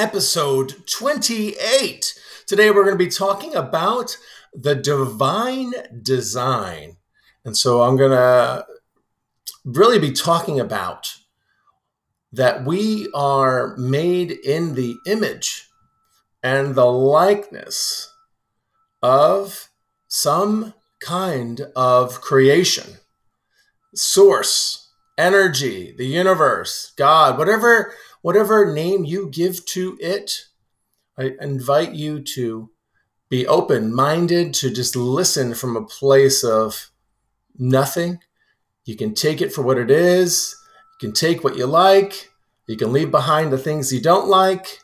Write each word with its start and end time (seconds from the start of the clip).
episode 0.00 0.86
28. 0.86 2.14
Today 2.46 2.70
we're 2.70 2.84
going 2.84 2.96
to 2.96 3.04
be 3.04 3.10
talking 3.10 3.54
about 3.54 4.16
the 4.54 4.74
divine 4.74 5.74
design. 6.02 6.96
And 7.44 7.54
so 7.54 7.82
I'm 7.82 7.98
going 7.98 8.12
to 8.12 8.64
really 9.62 9.98
be 9.98 10.12
talking 10.12 10.58
about 10.58 11.12
that 12.32 12.64
we 12.64 13.10
are 13.12 13.76
made 13.76 14.30
in 14.30 14.74
the 14.74 14.96
image 15.04 15.68
and 16.42 16.74
the 16.74 16.90
likeness 16.90 18.10
of 19.02 19.68
some 20.08 20.72
kind 21.00 21.60
of 21.76 22.22
creation, 22.22 22.86
source, 23.94 24.88
energy, 25.18 25.94
the 25.98 26.06
universe, 26.06 26.94
God, 26.96 27.36
whatever 27.36 27.92
whatever 28.22 28.72
name 28.72 29.04
you 29.04 29.28
give 29.30 29.64
to 29.66 29.96
it, 30.00 30.46
I 31.18 31.32
invite 31.40 31.92
you 31.92 32.20
to 32.34 32.70
be 33.28 33.46
open 33.46 33.94
minded, 33.94 34.54
to 34.54 34.70
just 34.70 34.96
listen 34.96 35.54
from 35.54 35.76
a 35.76 35.84
place 35.84 36.42
of 36.42 36.90
nothing. 37.58 38.18
You 38.84 38.96
can 38.96 39.14
take 39.14 39.40
it 39.40 39.52
for 39.52 39.62
what 39.62 39.78
it 39.78 39.90
is, 39.90 40.56
you 40.92 41.08
can 41.08 41.14
take 41.14 41.44
what 41.44 41.56
you 41.56 41.66
like, 41.66 42.30
you 42.66 42.76
can 42.76 42.92
leave 42.92 43.10
behind 43.10 43.52
the 43.52 43.58
things 43.58 43.92
you 43.92 44.00
don't 44.00 44.28
like, 44.28 44.80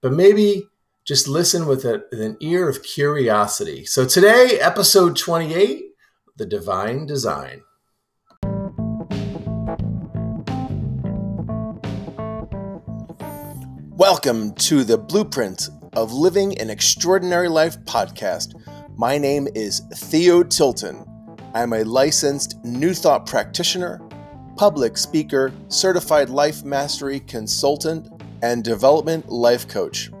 but 0.00 0.12
maybe 0.12 0.68
just 1.04 1.28
listen 1.28 1.66
with, 1.66 1.84
a, 1.84 2.04
with 2.10 2.20
an 2.20 2.36
ear 2.40 2.68
of 2.68 2.82
curiosity. 2.82 3.84
So 3.84 4.04
today, 4.04 4.58
episode 4.60 5.16
28 5.16 5.86
The 6.36 6.46
Divine 6.46 7.06
Design. 7.06 7.62
Welcome 13.98 14.52
to 14.52 14.84
the 14.84 14.96
Blueprint 14.96 15.70
of 15.94 16.12
Living 16.12 16.56
an 16.60 16.70
Extraordinary 16.70 17.48
Life 17.48 17.80
podcast. 17.80 18.54
My 18.96 19.18
name 19.18 19.48
is 19.56 19.80
Theo 19.92 20.44
Tilton. 20.44 21.04
I'm 21.52 21.72
a 21.72 21.82
licensed 21.82 22.64
New 22.64 22.94
Thought 22.94 23.26
practitioner, 23.26 24.00
public 24.56 24.96
speaker, 24.96 25.52
certified 25.66 26.30
life 26.30 26.62
mastery 26.62 27.18
consultant, 27.18 28.06
and 28.40 28.62
development 28.62 29.30
life 29.30 29.66
coach. 29.66 30.12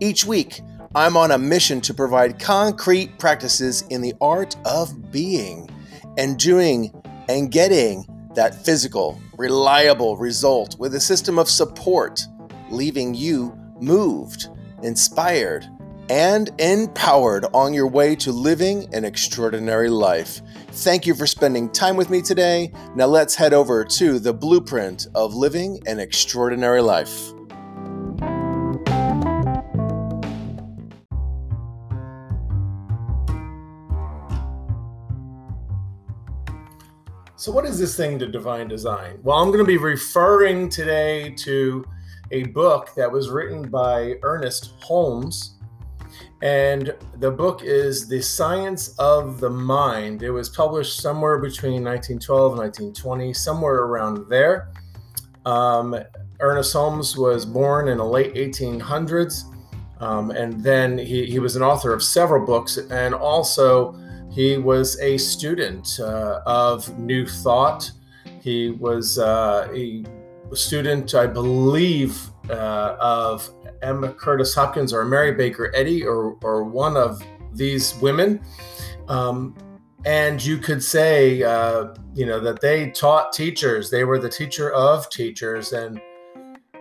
Each 0.00 0.24
week, 0.24 0.62
I'm 0.94 1.14
on 1.14 1.32
a 1.32 1.38
mission 1.38 1.82
to 1.82 1.92
provide 1.92 2.38
concrete 2.38 3.18
practices 3.18 3.82
in 3.90 4.00
the 4.00 4.14
art 4.22 4.56
of 4.64 5.12
being 5.12 5.68
and 6.16 6.38
doing 6.38 6.94
and 7.28 7.52
getting 7.52 8.06
that 8.34 8.54
physical, 8.64 9.20
reliable 9.36 10.16
result 10.16 10.78
with 10.78 10.94
a 10.94 11.00
system 11.00 11.38
of 11.38 11.50
support 11.50 12.26
leaving 12.70 13.14
you 13.14 13.56
moved, 13.80 14.48
inspired, 14.82 15.68
and 16.10 16.50
empowered 16.60 17.44
on 17.52 17.74
your 17.74 17.86
way 17.86 18.16
to 18.16 18.32
living 18.32 18.92
an 18.94 19.04
extraordinary 19.04 19.90
life. 19.90 20.40
Thank 20.70 21.06
you 21.06 21.14
for 21.14 21.26
spending 21.26 21.70
time 21.70 21.96
with 21.96 22.08
me 22.08 22.22
today. 22.22 22.72
Now 22.94 23.06
let's 23.06 23.34
head 23.34 23.52
over 23.52 23.84
to 23.84 24.18
the 24.18 24.32
blueprint 24.32 25.06
of 25.14 25.34
living 25.34 25.80
an 25.86 25.98
extraordinary 25.98 26.80
life. 26.80 27.32
So, 37.36 37.52
what 37.52 37.64
is 37.64 37.78
this 37.78 37.96
thing 37.96 38.18
to 38.18 38.26
divine 38.26 38.66
design? 38.66 39.20
Well, 39.22 39.38
I'm 39.38 39.48
going 39.48 39.60
to 39.60 39.64
be 39.64 39.76
referring 39.76 40.68
today 40.68 41.30
to 41.36 41.84
a 42.30 42.44
book 42.44 42.90
that 42.96 43.10
was 43.10 43.30
written 43.30 43.68
by 43.68 44.14
Ernest 44.22 44.74
Holmes. 44.80 45.56
And 46.42 46.94
the 47.16 47.30
book 47.30 47.62
is 47.62 48.06
The 48.08 48.22
Science 48.22 48.94
of 48.98 49.40
the 49.40 49.50
Mind. 49.50 50.22
It 50.22 50.30
was 50.30 50.48
published 50.48 51.00
somewhere 51.00 51.38
between 51.38 51.84
1912 51.84 52.52
and 52.52 52.60
1920, 52.60 53.34
somewhere 53.34 53.74
around 53.74 54.28
there. 54.28 54.68
Um, 55.44 55.96
Ernest 56.40 56.72
Holmes 56.72 57.16
was 57.16 57.44
born 57.44 57.88
in 57.88 57.98
the 57.98 58.04
late 58.04 58.34
1800s. 58.34 59.44
Um, 60.00 60.30
and 60.30 60.62
then 60.62 60.96
he, 60.96 61.26
he 61.26 61.40
was 61.40 61.56
an 61.56 61.62
author 61.62 61.92
of 61.92 62.02
several 62.02 62.46
books. 62.46 62.76
And 62.76 63.14
also, 63.14 63.98
he 64.30 64.56
was 64.56 64.98
a 65.00 65.18
student 65.18 65.98
uh, 66.00 66.40
of 66.46 66.96
New 66.98 67.26
Thought. 67.26 67.90
He 68.40 68.70
was 68.70 69.18
uh, 69.18 69.68
he 69.74 70.06
student, 70.54 71.14
I 71.14 71.26
believe, 71.26 72.18
uh, 72.50 72.96
of 73.00 73.50
Emma 73.82 74.12
Curtis 74.12 74.54
Hopkins 74.54 74.92
or 74.92 75.04
Mary 75.04 75.32
Baker 75.32 75.70
Eddy 75.74 76.04
or, 76.04 76.36
or 76.42 76.64
one 76.64 76.96
of 76.96 77.22
these 77.52 77.94
women. 78.00 78.40
Um, 79.08 79.56
and 80.04 80.42
you 80.44 80.58
could 80.58 80.82
say, 80.82 81.42
uh, 81.42 81.94
you 82.14 82.24
know, 82.24 82.40
that 82.40 82.60
they 82.60 82.90
taught 82.90 83.32
teachers, 83.32 83.90
they 83.90 84.04
were 84.04 84.18
the 84.18 84.28
teacher 84.28 84.70
of 84.72 85.10
teachers. 85.10 85.72
And 85.72 86.00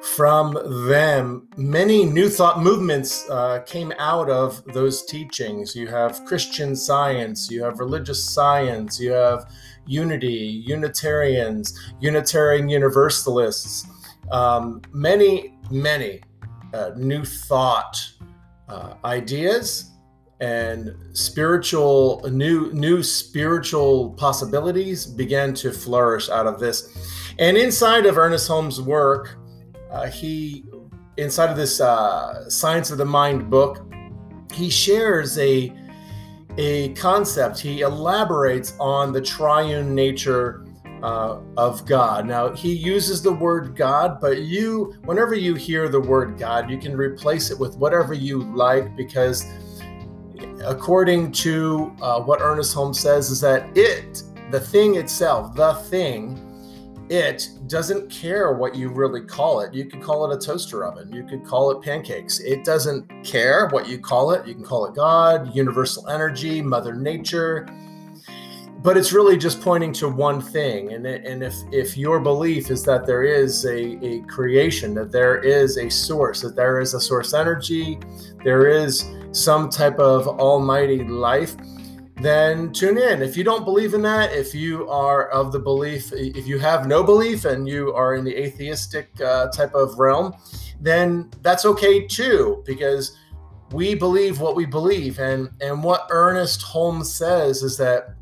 from 0.01 0.53
them, 0.87 1.47
many 1.57 2.05
new 2.05 2.29
thought 2.29 2.61
movements 2.61 3.27
uh, 3.29 3.59
came 3.65 3.91
out 3.97 4.29
of 4.29 4.63
those 4.73 5.03
teachings. 5.05 5.75
You 5.75 5.87
have 5.87 6.23
Christian 6.25 6.75
science, 6.75 7.49
you 7.49 7.63
have 7.63 7.79
religious 7.79 8.23
science, 8.23 8.99
you 8.99 9.11
have 9.11 9.51
unity, 9.87 10.63
Unitarians, 10.65 11.93
Unitarian 11.99 12.69
Universalists, 12.69 13.87
um, 14.31 14.81
many, 14.93 15.57
many 15.71 16.21
uh, 16.73 16.91
new 16.95 17.23
thought 17.23 17.97
uh, 18.69 18.93
ideas 19.05 19.91
and 20.39 20.95
spiritual 21.13 22.23
new 22.29 22.71
new 22.71 23.01
spiritual 23.01 24.11
possibilities 24.11 25.05
began 25.05 25.53
to 25.53 25.71
flourish 25.71 26.29
out 26.29 26.45
of 26.45 26.59
this. 26.59 27.33
And 27.39 27.57
inside 27.57 28.05
of 28.05 28.17
ernest 28.17 28.47
holmes 28.47 28.79
work 28.79 29.35
uh, 29.91 30.07
he 30.07 30.63
inside 31.17 31.49
of 31.49 31.57
this 31.57 31.81
uh, 31.81 32.47
science 32.49 32.91
of 32.91 32.99
the 32.99 33.05
mind 33.05 33.49
book 33.49 33.91
he 34.53 34.69
shares 34.69 35.39
a 35.39 35.73
a 36.57 36.89
concept. 36.93 37.59
He 37.59 37.81
elaborates 37.81 38.73
on 38.79 39.11
the 39.11 39.21
triune 39.21 39.93
nature 39.93 40.65
uh, 41.03 41.39
of 41.57 41.85
God. 41.85 42.25
Now, 42.25 42.53
he 42.53 42.73
uses 42.73 43.21
the 43.21 43.31
word 43.31 43.75
God, 43.75 44.19
but 44.19 44.41
you, 44.41 44.95
whenever 45.05 45.35
you 45.35 45.53
hear 45.53 45.89
the 45.89 45.99
word 45.99 46.37
God, 46.37 46.69
you 46.69 46.77
can 46.77 46.95
replace 46.95 47.51
it 47.51 47.59
with 47.59 47.77
whatever 47.77 48.13
you 48.13 48.43
like 48.55 48.95
because, 48.95 49.45
according 50.65 51.31
to 51.33 51.95
uh, 52.01 52.21
what 52.21 52.41
Ernest 52.41 52.73
Holmes 52.73 52.99
says, 52.99 53.29
is 53.29 53.39
that 53.41 53.69
it, 53.77 54.23
the 54.49 54.59
thing 54.59 54.95
itself, 54.95 55.53
the 55.55 55.73
thing, 55.73 56.43
it 57.09 57.49
doesn't 57.67 58.09
care 58.09 58.53
what 58.53 58.75
you 58.75 58.89
really 58.89 59.21
call 59.21 59.61
it. 59.61 59.73
You 59.73 59.85
could 59.85 60.01
call 60.01 60.29
it 60.29 60.35
a 60.35 60.45
toaster 60.45 60.83
oven. 60.83 61.11
You 61.13 61.23
could 61.23 61.45
call 61.45 61.71
it 61.71 61.81
pancakes. 61.81 62.39
It 62.39 62.65
doesn't 62.65 63.23
care 63.23 63.67
what 63.67 63.87
you 63.87 63.97
call 63.97 64.31
it. 64.31 64.45
You 64.45 64.53
can 64.55 64.63
call 64.63 64.85
it 64.85 64.95
God, 64.95 65.55
universal 65.55 66.07
energy, 66.09 66.61
Mother 66.61 66.93
Nature. 66.93 67.65
But 68.83 68.95
it's 68.97 69.11
really 69.11 69.37
just 69.37 69.61
pointing 69.61 69.91
to 69.93 70.09
one 70.09 70.41
thing. 70.41 70.93
And, 70.93 71.05
and 71.07 71.43
if, 71.43 71.55
if 71.71 71.97
your 71.97 72.19
belief 72.19 72.69
is 72.69 72.83
that 72.83 73.05
there 73.05 73.23
is 73.23 73.65
a, 73.65 74.05
a 74.05 74.21
creation, 74.23 74.93
that 74.95 75.11
there 75.11 75.39
is 75.39 75.77
a 75.77 75.89
source, 75.89 76.41
that 76.41 76.55
there 76.55 76.79
is 76.79 76.93
a 76.93 76.99
source 76.99 77.33
energy, 77.33 77.99
there 78.43 78.67
is 78.67 79.09
some 79.31 79.69
type 79.69 79.97
of 79.97 80.27
almighty 80.27 81.03
life, 81.03 81.55
then 82.19 82.73
tune 82.73 82.97
in. 82.97 83.21
If 83.21 83.37
you 83.37 83.43
don't 83.43 83.63
believe 83.63 83.93
in 83.93 84.01
that, 84.01 84.33
if 84.33 84.55
you 84.55 84.89
are 84.89 85.29
of 85.29 85.51
the 85.51 85.59
belief, 85.59 86.11
if 86.13 86.47
you 86.47 86.57
have 86.59 86.87
no 86.87 87.03
belief 87.03 87.45
and 87.45 87.67
you 87.67 87.93
are 87.93 88.15
in 88.15 88.23
the 88.23 88.35
atheistic 88.35 89.09
uh, 89.21 89.47
type 89.49 89.73
of 89.75 89.99
realm, 89.99 90.35
then 90.79 91.29
that's 91.41 91.65
okay 91.65 92.07
too, 92.07 92.63
because 92.65 93.17
we 93.71 93.93
believe 93.93 94.39
what 94.39 94.55
we 94.55 94.65
believe. 94.65 95.19
And, 95.19 95.49
and 95.61 95.83
what 95.83 96.07
Ernest 96.09 96.61
Holmes 96.61 97.13
says 97.13 97.61
is 97.61 97.77
that 97.77 98.15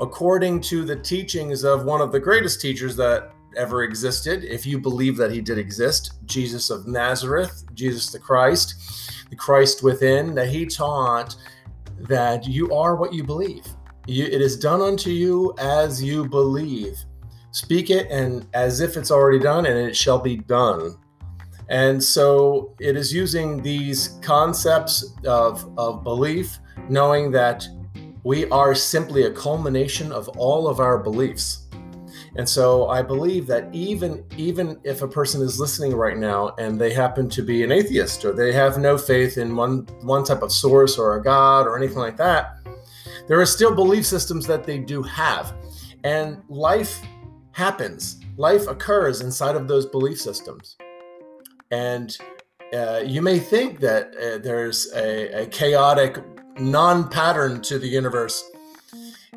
according 0.00 0.60
to 0.62 0.84
the 0.84 0.96
teachings 0.96 1.62
of 1.64 1.84
one 1.84 2.00
of 2.00 2.10
the 2.10 2.20
greatest 2.20 2.60
teachers 2.60 2.96
that 2.96 3.32
ever 3.56 3.82
existed, 3.82 4.44
if 4.44 4.64
you 4.64 4.78
believe 4.78 5.16
that 5.16 5.30
he 5.30 5.40
did 5.40 5.58
exist, 5.58 6.14
Jesus 6.24 6.70
of 6.70 6.86
Nazareth, 6.86 7.64
Jesus 7.74 8.10
the 8.10 8.18
Christ, 8.18 9.28
the 9.30 9.36
Christ 9.36 9.82
within, 9.82 10.34
that 10.34 10.48
he 10.48 10.66
taught 10.66 11.36
that 11.98 12.46
you 12.46 12.72
are 12.74 12.96
what 12.96 13.12
you 13.12 13.24
believe. 13.24 13.66
You, 14.06 14.24
it 14.24 14.40
is 14.40 14.58
done 14.58 14.80
unto 14.80 15.10
you 15.10 15.54
as 15.58 16.02
you 16.02 16.28
believe. 16.28 16.98
Speak 17.52 17.90
it 17.90 18.10
and 18.10 18.46
as 18.52 18.80
if 18.80 18.96
it's 18.96 19.10
already 19.10 19.38
done, 19.38 19.66
and 19.66 19.78
it 19.78 19.96
shall 19.96 20.18
be 20.18 20.36
done. 20.36 20.96
And 21.68 22.02
so 22.02 22.74
it 22.78 22.96
is 22.96 23.12
using 23.12 23.62
these 23.62 24.18
concepts 24.20 25.14
of, 25.24 25.66
of 25.78 26.04
belief, 26.04 26.58
knowing 26.88 27.30
that 27.30 27.66
we 28.22 28.48
are 28.50 28.74
simply 28.74 29.24
a 29.24 29.30
culmination 29.30 30.12
of 30.12 30.28
all 30.30 30.68
of 30.68 30.80
our 30.80 30.98
beliefs. 30.98 31.63
And 32.36 32.48
so 32.48 32.88
I 32.88 33.00
believe 33.02 33.46
that 33.46 33.68
even 33.72 34.24
even 34.36 34.80
if 34.82 35.02
a 35.02 35.08
person 35.08 35.40
is 35.40 35.60
listening 35.60 35.94
right 35.94 36.16
now 36.16 36.54
and 36.58 36.80
they 36.80 36.92
happen 36.92 37.28
to 37.30 37.42
be 37.42 37.62
an 37.62 37.70
atheist 37.70 38.24
or 38.24 38.32
they 38.32 38.52
have 38.52 38.78
no 38.78 38.98
faith 38.98 39.38
in 39.38 39.54
one 39.54 39.86
one 40.02 40.24
type 40.24 40.42
of 40.42 40.50
source 40.50 40.98
or 40.98 41.16
a 41.16 41.22
god 41.22 41.66
or 41.66 41.76
anything 41.76 41.98
like 41.98 42.16
that, 42.16 42.56
there 43.28 43.40
are 43.40 43.46
still 43.46 43.74
belief 43.74 44.04
systems 44.04 44.46
that 44.46 44.64
they 44.64 44.78
do 44.78 45.02
have. 45.02 45.54
And 46.02 46.42
life 46.48 47.00
happens. 47.52 48.20
Life 48.36 48.66
occurs 48.66 49.20
inside 49.20 49.54
of 49.54 49.68
those 49.68 49.86
belief 49.86 50.20
systems. 50.20 50.76
And 51.70 52.16
uh, 52.74 53.02
you 53.06 53.22
may 53.22 53.38
think 53.38 53.78
that 53.80 54.14
uh, 54.16 54.38
there's 54.38 54.92
a, 54.92 55.42
a 55.42 55.46
chaotic 55.46 56.18
non 56.58 57.08
pattern 57.08 57.62
to 57.62 57.78
the 57.78 57.86
universe 57.86 58.50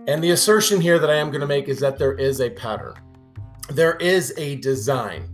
and 0.07 0.23
the 0.23 0.31
assertion 0.31 0.79
here 0.79 0.99
that 0.99 1.09
I 1.09 1.15
am 1.15 1.29
going 1.29 1.41
to 1.41 1.47
make 1.47 1.67
is 1.67 1.79
that 1.81 1.99
there 1.99 2.13
is 2.13 2.39
a 2.39 2.49
pattern, 2.49 2.95
there 3.69 3.95
is 3.97 4.33
a 4.37 4.55
design. 4.55 5.29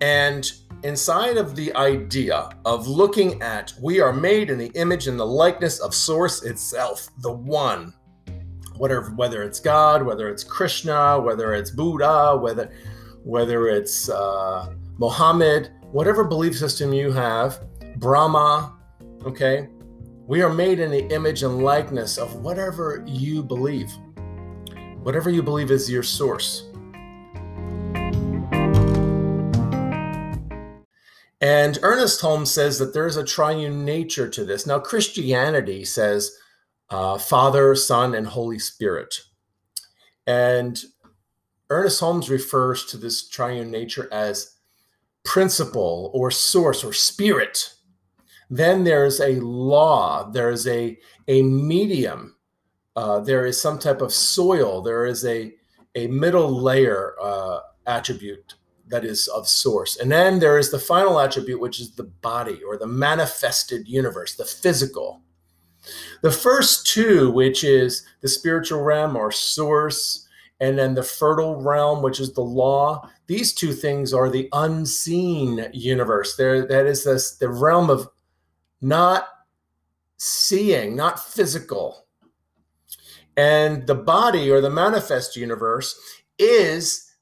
And 0.00 0.50
inside 0.84 1.36
of 1.36 1.56
the 1.56 1.74
idea 1.74 2.48
of 2.64 2.86
looking 2.86 3.42
at 3.42 3.72
we 3.82 4.00
are 4.00 4.12
made 4.12 4.50
in 4.50 4.58
the 4.58 4.70
image 4.74 5.08
and 5.08 5.18
the 5.18 5.26
likeness 5.26 5.80
of 5.80 5.94
source 5.94 6.44
itself, 6.44 7.08
the 7.18 7.32
one, 7.32 7.92
whatever 8.76 9.10
whether 9.10 9.42
it's 9.42 9.58
God, 9.58 10.02
whether 10.02 10.28
it's 10.28 10.44
Krishna, 10.44 11.18
whether 11.20 11.54
it's 11.54 11.70
Buddha, 11.70 12.36
whether 12.36 12.70
whether 13.24 13.66
it's 13.66 14.08
uh, 14.08 14.72
Mohammed, 14.98 15.72
whatever 15.90 16.22
belief 16.22 16.56
system 16.56 16.92
you 16.92 17.10
have, 17.10 17.60
Brahma, 17.96 18.76
okay, 19.24 19.68
we 20.26 20.42
are 20.42 20.52
made 20.52 20.80
in 20.80 20.90
the 20.90 21.06
image 21.14 21.44
and 21.44 21.62
likeness 21.62 22.18
of 22.18 22.34
whatever 22.36 23.04
you 23.06 23.42
believe, 23.42 23.92
whatever 25.02 25.30
you 25.30 25.42
believe 25.42 25.70
is 25.70 25.88
your 25.88 26.02
source. 26.02 26.64
And 31.40 31.78
Ernest 31.82 32.20
Holmes 32.20 32.50
says 32.50 32.78
that 32.80 32.92
there 32.92 33.06
is 33.06 33.16
a 33.16 33.24
triune 33.24 33.84
nature 33.84 34.28
to 34.28 34.44
this. 34.44 34.66
Now, 34.66 34.80
Christianity 34.80 35.84
says 35.84 36.36
uh, 36.90 37.18
Father, 37.18 37.74
Son, 37.76 38.14
and 38.14 38.26
Holy 38.26 38.58
Spirit. 38.58 39.20
And 40.26 40.82
Ernest 41.70 42.00
Holmes 42.00 42.28
refers 42.28 42.84
to 42.86 42.96
this 42.96 43.28
triune 43.28 43.70
nature 43.70 44.08
as 44.10 44.56
principle 45.24 46.10
or 46.14 46.32
source 46.32 46.82
or 46.82 46.92
spirit. 46.92 47.75
Then 48.48 48.84
there's 48.84 49.20
a 49.20 49.40
law, 49.40 50.30
there's 50.30 50.66
a, 50.66 50.98
a 51.26 51.42
medium, 51.42 52.36
uh, 52.94 53.20
there 53.20 53.44
is 53.44 53.60
some 53.60 53.78
type 53.78 54.00
of 54.00 54.12
soil, 54.12 54.82
there 54.82 55.04
is 55.04 55.24
a, 55.24 55.52
a 55.94 56.06
middle 56.06 56.62
layer 56.62 57.14
uh, 57.20 57.60
attribute 57.86 58.54
that 58.88 59.04
is 59.04 59.26
of 59.28 59.48
source. 59.48 59.96
And 59.96 60.12
then 60.12 60.38
there 60.38 60.58
is 60.58 60.70
the 60.70 60.78
final 60.78 61.18
attribute, 61.18 61.60
which 61.60 61.80
is 61.80 61.96
the 61.96 62.04
body 62.04 62.60
or 62.62 62.78
the 62.78 62.86
manifested 62.86 63.88
universe, 63.88 64.36
the 64.36 64.44
physical. 64.44 65.22
The 66.22 66.32
first 66.32 66.86
two, 66.86 67.30
which 67.30 67.64
is 67.64 68.06
the 68.20 68.28
spiritual 68.28 68.82
realm 68.82 69.16
or 69.16 69.32
source, 69.32 70.26
and 70.60 70.78
then 70.78 70.94
the 70.94 71.02
fertile 71.02 71.60
realm, 71.60 72.02
which 72.02 72.20
is 72.20 72.32
the 72.32 72.42
law, 72.42 73.08
these 73.26 73.52
two 73.52 73.72
things 73.72 74.14
are 74.14 74.30
the 74.30 74.48
unseen 74.52 75.68
universe. 75.72 76.36
There, 76.36 76.66
that 76.66 76.86
is 76.86 77.04
this, 77.04 77.36
the 77.36 77.48
realm 77.48 77.90
of 77.90 78.08
not 78.80 79.28
seeing, 80.16 80.96
not 80.96 81.20
physical. 81.20 82.06
And 83.36 83.86
the 83.86 83.94
body 83.94 84.50
or 84.50 84.60
the 84.60 84.70
manifest 84.70 85.36
universe 85.36 85.98
is 86.38 87.12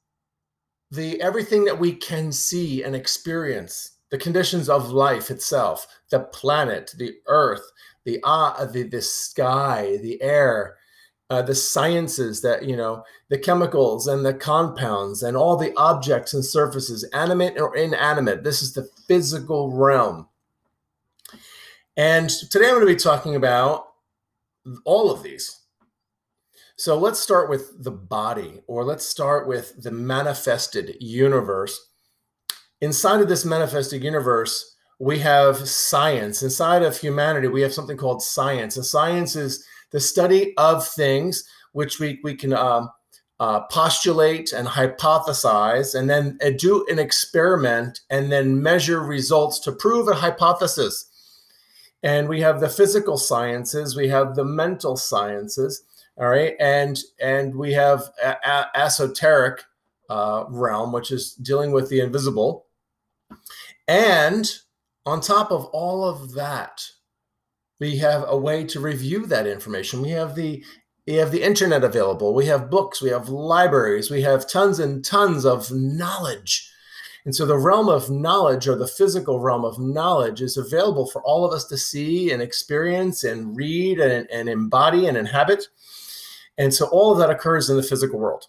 the 0.91 1.21
everything 1.21 1.65
that 1.65 1.79
we 1.79 1.93
can 1.93 2.31
see 2.31 2.83
and 2.83 2.95
experience, 2.95 3.97
the 4.11 4.17
conditions 4.17 4.69
of 4.69 4.91
life 4.91 5.29
itself, 5.29 5.87
the 6.09 6.21
planet, 6.21 6.93
the 6.97 7.15
earth, 7.27 7.71
the 8.05 8.19
uh, 8.23 8.65
the, 8.65 8.83
the 8.83 9.01
sky, 9.01 9.97
the 10.01 10.21
air, 10.21 10.77
uh, 11.29 11.41
the 11.41 11.55
sciences 11.55 12.41
that 12.41 12.63
you 12.63 12.75
know 12.75 13.03
the 13.29 13.37
chemicals 13.37 14.07
and 14.07 14.25
the 14.25 14.33
compounds 14.33 15.23
and 15.23 15.35
all 15.35 15.57
the 15.57 15.73
objects 15.75 16.33
and 16.33 16.45
surfaces 16.45 17.03
animate 17.13 17.59
or 17.59 17.75
inanimate 17.75 18.43
this 18.43 18.61
is 18.61 18.73
the 18.73 18.87
physical 19.07 19.71
realm 19.71 20.27
and 21.97 22.29
today 22.29 22.65
I'm 22.65 22.75
going 22.75 22.87
to 22.87 22.93
be 22.93 22.95
talking 22.95 23.35
about 23.35 23.87
all 24.83 25.11
of 25.11 25.23
these. 25.23 25.61
So 26.77 26.97
let's 26.97 27.19
start 27.19 27.49
with 27.49 27.83
the 27.83 27.91
body, 27.91 28.61
or 28.67 28.83
let's 28.83 29.05
start 29.05 29.47
with 29.47 29.81
the 29.81 29.91
manifested 29.91 30.97
universe. 30.99 31.89
Inside 32.81 33.21
of 33.21 33.29
this 33.29 33.45
manifested 33.45 34.03
universe, 34.03 34.75
we 34.99 35.19
have 35.19 35.67
science. 35.67 36.43
Inside 36.43 36.83
of 36.83 36.97
humanity, 36.97 37.47
we 37.47 37.61
have 37.61 37.73
something 37.73 37.95
called 37.95 38.21
science. 38.21 38.75
And 38.75 38.85
science 38.85 39.37
is 39.37 39.65
the 39.91 39.99
study 39.99 40.53
of 40.57 40.85
things 40.85 41.47
which 41.71 41.99
we, 41.99 42.19
we 42.23 42.35
can 42.35 42.53
um, 42.53 42.89
uh, 43.39 43.61
postulate 43.71 44.53
and 44.53 44.67
hypothesize, 44.67 45.97
and 45.97 46.09
then 46.09 46.37
uh, 46.43 46.51
do 46.57 46.85
an 46.89 46.99
experiment 46.99 48.01
and 48.09 48.31
then 48.31 48.61
measure 48.61 49.01
results 49.01 49.59
to 49.59 49.71
prove 49.71 50.07
a 50.07 50.13
hypothesis. 50.13 51.09
And 52.05 52.29
we 52.29 52.39
have 52.41 52.61
the 52.61 52.69
physical 52.69 53.17
sciences, 53.17 53.95
we 53.97 54.07
have 54.09 54.35
the 54.35 54.45
mental 54.45 54.95
sciences, 54.95 55.83
all 56.17 56.29
right, 56.29 56.55
and 56.59 56.97
and 57.19 57.55
we 57.55 57.73
have 57.73 58.03
a- 58.23 58.37
a- 58.45 58.69
esoteric 58.75 59.63
uh, 60.09 60.45
realm, 60.49 60.93
which 60.93 61.11
is 61.11 61.33
dealing 61.33 61.71
with 61.71 61.89
the 61.89 61.99
invisible. 61.99 62.67
And 63.87 64.49
on 65.05 65.19
top 65.19 65.51
of 65.51 65.65
all 65.65 66.07
of 66.07 66.33
that, 66.33 66.83
we 67.79 67.97
have 67.97 68.23
a 68.27 68.37
way 68.37 68.63
to 68.65 68.79
review 68.79 69.25
that 69.25 69.47
information. 69.47 70.01
We 70.01 70.11
have 70.11 70.35
the 70.35 70.63
we 71.07 71.15
have 71.15 71.31
the 71.31 71.43
internet 71.43 71.83
available. 71.83 72.33
We 72.33 72.45
have 72.47 72.69
books. 72.69 73.01
We 73.01 73.09
have 73.09 73.29
libraries. 73.29 74.09
We 74.09 74.21
have 74.21 74.49
tons 74.49 74.79
and 74.79 75.03
tons 75.03 75.45
of 75.45 75.71
knowledge 75.71 76.71
and 77.25 77.35
so 77.35 77.45
the 77.45 77.57
realm 77.57 77.89
of 77.89 78.11
knowledge 78.11 78.67
or 78.67 78.75
the 78.75 78.87
physical 78.87 79.39
realm 79.39 79.65
of 79.65 79.79
knowledge 79.79 80.41
is 80.41 80.57
available 80.57 81.07
for 81.07 81.23
all 81.23 81.43
of 81.43 81.53
us 81.53 81.65
to 81.65 81.77
see 81.77 82.31
and 82.31 82.41
experience 82.41 83.23
and 83.23 83.57
read 83.57 83.99
and, 83.99 84.29
and 84.29 84.47
embody 84.47 85.07
and 85.07 85.17
inhabit. 85.17 85.67
And 86.59 86.71
so 86.71 86.85
all 86.87 87.11
of 87.11 87.17
that 87.17 87.31
occurs 87.31 87.69
in 87.69 87.77
the 87.77 87.83
physical 87.83 88.19
world. 88.19 88.45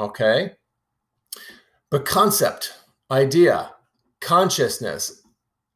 Okay. 0.00 0.52
But 1.90 2.04
concept, 2.04 2.74
idea, 3.08 3.70
consciousness, 4.20 5.22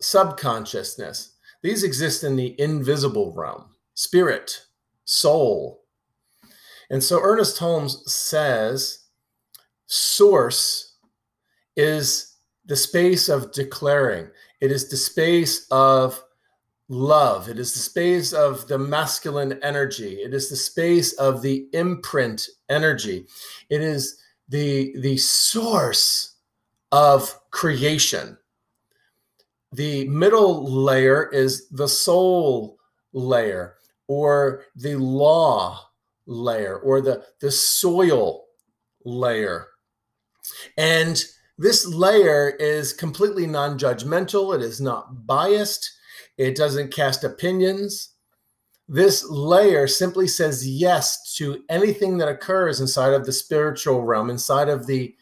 subconsciousness, 0.00 1.34
these 1.62 1.84
exist 1.84 2.24
in 2.24 2.34
the 2.34 2.60
invisible 2.60 3.32
realm, 3.32 3.66
spirit, 3.94 4.66
soul. 5.04 5.84
And 6.90 7.02
so 7.02 7.20
Ernest 7.22 7.58
Holmes 7.58 8.02
says 8.12 9.04
source 9.86 10.93
is 11.76 12.36
the 12.66 12.76
space 12.76 13.28
of 13.28 13.52
declaring. 13.52 14.28
It 14.60 14.70
is 14.70 14.88
the 14.88 14.96
space 14.96 15.66
of 15.70 16.22
love. 16.88 17.48
It 17.48 17.58
is 17.58 17.72
the 17.72 17.80
space 17.80 18.32
of 18.32 18.68
the 18.68 18.78
masculine 18.78 19.58
energy. 19.62 20.14
It 20.14 20.34
is 20.34 20.48
the 20.48 20.56
space 20.56 21.12
of 21.14 21.42
the 21.42 21.68
imprint 21.72 22.48
energy. 22.68 23.26
It 23.70 23.80
is 23.80 24.20
the, 24.48 24.94
the 24.98 25.16
source 25.16 26.36
of 26.92 27.38
creation. 27.50 28.38
The 29.72 30.06
middle 30.08 30.64
layer 30.70 31.28
is 31.32 31.68
the 31.70 31.88
soul 31.88 32.78
layer 33.12 33.74
or 34.06 34.64
the 34.76 34.96
law 34.96 35.88
layer 36.26 36.78
or 36.78 37.00
the, 37.00 37.24
the 37.40 37.50
soil 37.50 38.44
layer. 39.04 39.68
And 40.76 41.24
this 41.56 41.86
layer 41.86 42.50
is 42.58 42.92
completely 42.92 43.46
non 43.46 43.78
judgmental, 43.78 44.54
it 44.54 44.62
is 44.62 44.80
not 44.80 45.26
biased, 45.26 45.92
it 46.36 46.56
doesn't 46.56 46.92
cast 46.92 47.22
opinions. 47.24 48.10
This 48.88 49.24
layer 49.30 49.86
simply 49.86 50.26
says 50.26 50.68
yes 50.68 51.34
to 51.36 51.62
anything 51.70 52.18
that 52.18 52.28
occurs 52.28 52.80
inside 52.80 53.14
of 53.14 53.24
the 53.24 53.32
spiritual 53.32 54.02
realm, 54.02 54.28
inside 54.28 54.68
of 54.68 54.86
the, 54.86 55.14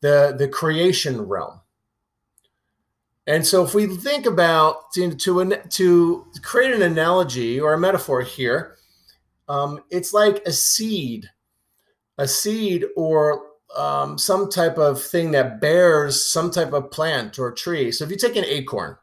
the, 0.00 0.34
the 0.36 0.48
creation 0.48 1.22
realm. 1.22 1.60
And 3.26 3.46
so, 3.46 3.64
if 3.64 3.74
we 3.74 3.86
think 3.86 4.26
about 4.26 4.92
to, 4.94 5.14
to, 5.14 5.56
to 5.70 6.26
create 6.42 6.74
an 6.74 6.82
analogy 6.82 7.60
or 7.60 7.72
a 7.72 7.78
metaphor 7.78 8.20
here, 8.22 8.76
um, 9.48 9.80
it's 9.90 10.12
like 10.12 10.42
a 10.46 10.52
seed, 10.52 11.30
a 12.18 12.26
seed 12.26 12.84
or 12.96 13.53
um, 13.76 14.18
some 14.18 14.48
type 14.50 14.78
of 14.78 15.02
thing 15.02 15.32
that 15.32 15.60
bears 15.60 16.22
some 16.24 16.50
type 16.50 16.72
of 16.72 16.90
plant 16.90 17.38
or 17.38 17.50
tree. 17.52 17.90
So 17.90 18.04
if 18.04 18.10
you 18.10 18.16
take 18.16 18.36
an 18.36 18.44
acorn, 18.44 18.96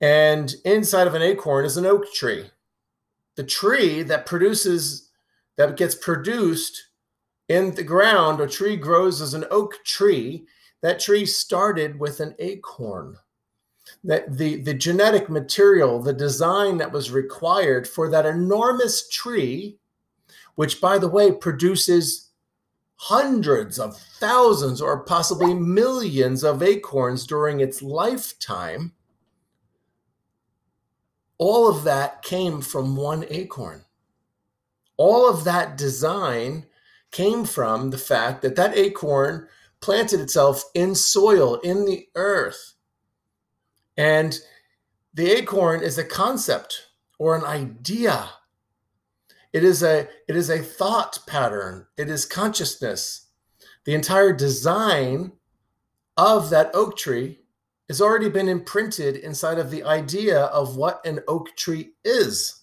and 0.00 0.54
inside 0.64 1.06
of 1.06 1.14
an 1.14 1.22
acorn 1.22 1.64
is 1.64 1.76
an 1.76 1.86
oak 1.86 2.12
tree, 2.12 2.50
the 3.36 3.44
tree 3.44 4.02
that 4.02 4.26
produces 4.26 5.10
that 5.56 5.76
gets 5.76 5.94
produced 5.94 6.88
in 7.48 7.74
the 7.74 7.82
ground, 7.82 8.40
a 8.40 8.46
tree 8.46 8.76
grows 8.76 9.20
as 9.20 9.34
an 9.34 9.44
oak 9.50 9.84
tree. 9.84 10.46
That 10.82 11.00
tree 11.00 11.26
started 11.26 11.98
with 11.98 12.20
an 12.20 12.34
acorn. 12.38 13.16
That 14.04 14.36
the, 14.36 14.62
the 14.62 14.74
genetic 14.74 15.28
material, 15.28 16.00
the 16.00 16.12
design 16.12 16.76
that 16.78 16.92
was 16.92 17.10
required 17.10 17.88
for 17.88 18.08
that 18.10 18.26
enormous 18.26 19.08
tree, 19.08 19.78
which 20.54 20.80
by 20.80 20.98
the 20.98 21.08
way 21.08 21.32
produces 21.32 22.27
hundreds 22.98 23.78
of 23.78 23.96
thousands 23.96 24.80
or 24.80 25.04
possibly 25.04 25.54
millions 25.54 26.42
of 26.42 26.62
acorns 26.62 27.26
during 27.26 27.60
its 27.60 27.80
lifetime, 27.80 28.92
all 31.38 31.68
of 31.68 31.84
that 31.84 32.22
came 32.22 32.60
from 32.60 32.96
one 32.96 33.24
acorn. 33.30 33.84
All 34.96 35.30
of 35.30 35.44
that 35.44 35.78
design 35.78 36.66
came 37.12 37.44
from 37.44 37.90
the 37.90 37.98
fact 37.98 38.42
that 38.42 38.56
that 38.56 38.76
acorn 38.76 39.46
planted 39.80 40.18
itself 40.18 40.64
in 40.74 40.96
soil, 40.96 41.54
in 41.60 41.84
the 41.84 42.08
earth. 42.16 42.74
And 43.96 44.38
the 45.14 45.30
acorn 45.38 45.82
is 45.82 45.98
a 45.98 46.04
concept 46.04 46.88
or 47.18 47.36
an 47.36 47.44
idea. 47.44 48.28
It 49.52 49.64
is 49.64 49.82
a 49.82 50.08
it 50.28 50.36
is 50.36 50.50
a 50.50 50.58
thought 50.58 51.18
pattern. 51.26 51.86
It 51.96 52.10
is 52.10 52.26
consciousness. 52.26 53.26
The 53.84 53.94
entire 53.94 54.32
design 54.32 55.32
of 56.16 56.50
that 56.50 56.70
oak 56.74 56.96
tree 56.96 57.40
has 57.88 58.02
already 58.02 58.28
been 58.28 58.48
imprinted 58.48 59.16
inside 59.16 59.58
of 59.58 59.70
the 59.70 59.82
idea 59.82 60.40
of 60.46 60.76
what 60.76 61.04
an 61.06 61.20
oak 61.26 61.56
tree 61.56 61.92
is. 62.04 62.62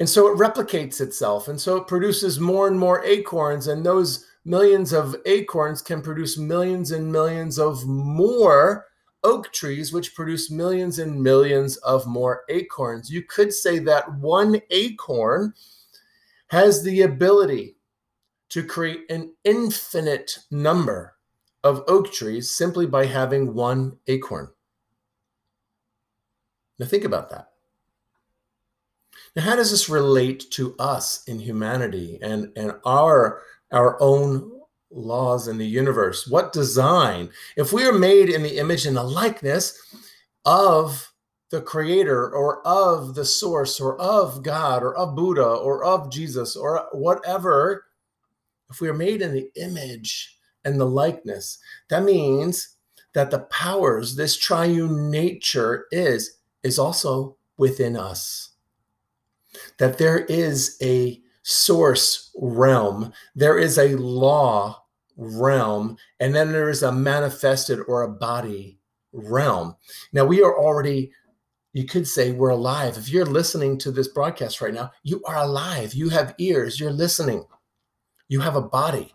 And 0.00 0.08
so 0.08 0.26
it 0.26 0.36
replicates 0.36 1.00
itself. 1.00 1.48
And 1.48 1.60
so 1.60 1.76
it 1.76 1.86
produces 1.86 2.40
more 2.40 2.66
and 2.66 2.78
more 2.78 3.04
acorns. 3.04 3.68
And 3.68 3.86
those 3.86 4.26
millions 4.44 4.92
of 4.92 5.16
acorns 5.26 5.80
can 5.80 6.02
produce 6.02 6.36
millions 6.36 6.90
and 6.90 7.10
millions 7.10 7.58
of 7.58 7.86
more 7.86 8.86
oak 9.26 9.52
trees, 9.52 9.92
which 9.92 10.14
produce 10.14 10.52
millions 10.52 11.00
and 11.00 11.20
millions 11.20 11.76
of 11.78 12.06
more 12.06 12.44
acorns. 12.48 13.10
You 13.10 13.22
could 13.22 13.52
say 13.52 13.80
that 13.80 14.14
one 14.14 14.60
acorn 14.70 15.52
has 16.46 16.82
the 16.84 17.02
ability 17.02 17.76
to 18.50 18.62
create 18.62 19.10
an 19.10 19.34
infinite 19.42 20.38
number 20.52 21.16
of 21.64 21.82
oak 21.88 22.12
trees 22.12 22.52
simply 22.52 22.86
by 22.86 23.04
having 23.04 23.52
one 23.52 23.98
acorn. 24.06 24.48
Now, 26.78 26.86
think 26.86 27.04
about 27.04 27.28
that. 27.30 27.48
Now, 29.34 29.42
how 29.42 29.56
does 29.56 29.72
this 29.72 29.88
relate 29.88 30.50
to 30.52 30.76
us 30.78 31.24
in 31.26 31.40
humanity 31.40 32.20
and, 32.22 32.52
and 32.54 32.74
our, 32.84 33.42
our 33.72 34.00
own 34.00 34.55
laws 34.90 35.48
in 35.48 35.58
the 35.58 35.66
universe? 35.66 36.26
What 36.26 36.52
design? 36.52 37.30
If 37.56 37.72
we 37.72 37.84
are 37.84 37.92
made 37.92 38.28
in 38.28 38.42
the 38.42 38.58
image 38.58 38.86
and 38.86 38.96
the 38.96 39.02
likeness 39.02 39.78
of 40.44 41.12
the 41.50 41.60
creator 41.60 42.30
or 42.30 42.66
of 42.66 43.14
the 43.14 43.24
source 43.24 43.80
or 43.80 44.00
of 44.00 44.42
God 44.42 44.82
or 44.82 44.96
of 44.96 45.14
Buddha 45.14 45.46
or 45.46 45.84
of 45.84 46.10
Jesus 46.10 46.56
or 46.56 46.86
whatever, 46.92 47.84
if 48.70 48.80
we 48.80 48.88
are 48.88 48.94
made 48.94 49.22
in 49.22 49.32
the 49.32 49.50
image 49.56 50.38
and 50.64 50.80
the 50.80 50.86
likeness, 50.86 51.58
that 51.88 52.02
means 52.02 52.76
that 53.14 53.30
the 53.30 53.40
powers 53.50 54.16
this 54.16 54.36
triune 54.36 55.10
nature 55.10 55.86
is 55.90 56.38
is 56.62 56.78
also 56.78 57.36
within 57.56 57.96
us 57.96 58.50
that 59.78 59.98
there 59.98 60.20
is 60.20 60.76
a 60.82 61.20
source 61.48 62.32
realm, 62.34 63.12
there 63.36 63.56
is 63.56 63.78
a 63.78 63.94
law 63.94 64.82
realm, 65.16 65.96
and 66.18 66.34
then 66.34 66.50
there 66.50 66.68
is 66.68 66.82
a 66.82 66.90
manifested 66.90 67.78
or 67.86 68.02
a 68.02 68.08
body 68.08 68.80
realm. 69.12 69.76
Now, 70.12 70.24
we 70.24 70.42
are 70.42 70.58
already, 70.58 71.12
you 71.72 71.84
could 71.84 72.08
say, 72.08 72.32
we're 72.32 72.48
alive. 72.48 72.98
If 72.98 73.10
you're 73.10 73.24
listening 73.24 73.78
to 73.78 73.92
this 73.92 74.08
broadcast 74.08 74.60
right 74.60 74.74
now, 74.74 74.90
you 75.04 75.22
are 75.24 75.36
alive. 75.36 75.94
You 75.94 76.08
have 76.08 76.34
ears, 76.38 76.80
you're 76.80 76.90
listening, 76.90 77.46
you 78.26 78.40
have 78.40 78.56
a 78.56 78.62
body. 78.62 79.14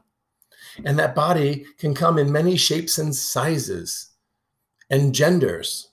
And 0.85 0.97
that 0.99 1.13
body 1.13 1.65
can 1.77 1.93
come 1.93 2.17
in 2.17 2.31
many 2.31 2.55
shapes 2.55 2.97
and 2.97 3.13
sizes 3.13 4.11
and 4.89 5.13
genders. 5.13 5.89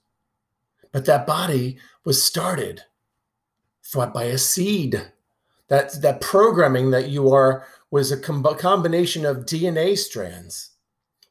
But 0.92 1.04
that 1.07 1.26
body 1.26 1.78
was 2.04 2.23
started 2.23 2.85
by 3.92 4.25
a 4.25 4.38
seed. 4.38 5.11
That, 5.68 6.00
that 6.00 6.20
programming 6.20 6.90
that 6.90 7.08
you 7.08 7.30
are 7.32 7.66
was 7.90 8.10
a 8.10 8.20
com- 8.20 8.42
combination 8.58 9.25
of 9.25 9.44
DNA 9.44 9.96
strands 9.96 10.70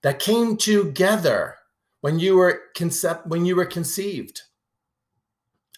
that 0.03 0.20
came 0.20 0.58
together 0.58 1.56
when 2.01 2.20
you 2.20 2.38
were 2.38 2.62
concept 2.75 3.27
when 3.27 3.46
you 3.46 3.56
were 3.56 3.65
conceived. 3.65 4.44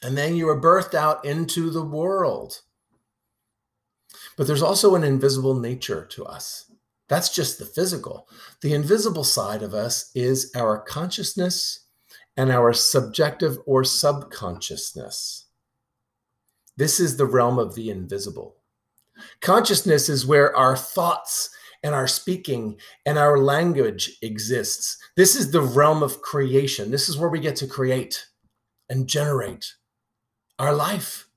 And 0.02 0.18
then 0.18 0.36
you 0.36 0.46
were 0.46 0.62
birthed 0.62 0.94
out 0.94 1.26
into 1.26 1.70
the 1.70 1.84
world. 1.84 2.62
But 4.38 4.48
there's 4.48 4.62
also 4.62 4.96
an 4.96 5.04
invisible 5.04 5.56
nature 5.60 6.06
to 6.12 6.26
us. 6.26 6.72
That's 7.10 7.34
just 7.34 7.60
the 7.60 7.66
physical. 7.66 8.30
The 8.62 8.74
invisible 8.74 9.24
side 9.24 9.64
of 9.64 9.74
us 9.74 10.12
is 10.14 10.52
our 10.56 10.78
consciousness 10.80 11.86
and 12.38 12.52
our 12.52 12.72
subjective 12.72 13.58
or 13.66 13.84
subconsciousness 13.84 15.48
this 16.80 17.02
is 17.02 17.18
the 17.18 17.26
realm 17.26 17.60
of 17.60 17.76
the 17.76 17.90
invisible. 17.90 18.56
Consciousness 19.42 20.08
is 20.08 20.26
where 20.26 20.56
our 20.56 20.78
thoughts 20.78 21.50
and 21.84 21.94
our 21.94 22.08
speaking 22.08 22.78
and 23.06 23.18
our 23.18 23.38
language 23.38 24.18
exists. 24.22 24.98
This 25.18 25.36
is 25.36 25.52
the 25.52 25.62
realm 25.62 26.02
of 26.02 26.22
creation. 26.22 26.90
This 26.90 27.10
is 27.10 27.18
where 27.18 27.30
we 27.30 27.42
get 27.42 27.58
to 27.58 27.68
create 27.68 28.26
and 28.90 29.10
generate 29.10 29.74
our 30.58 30.74
life. 30.74 31.28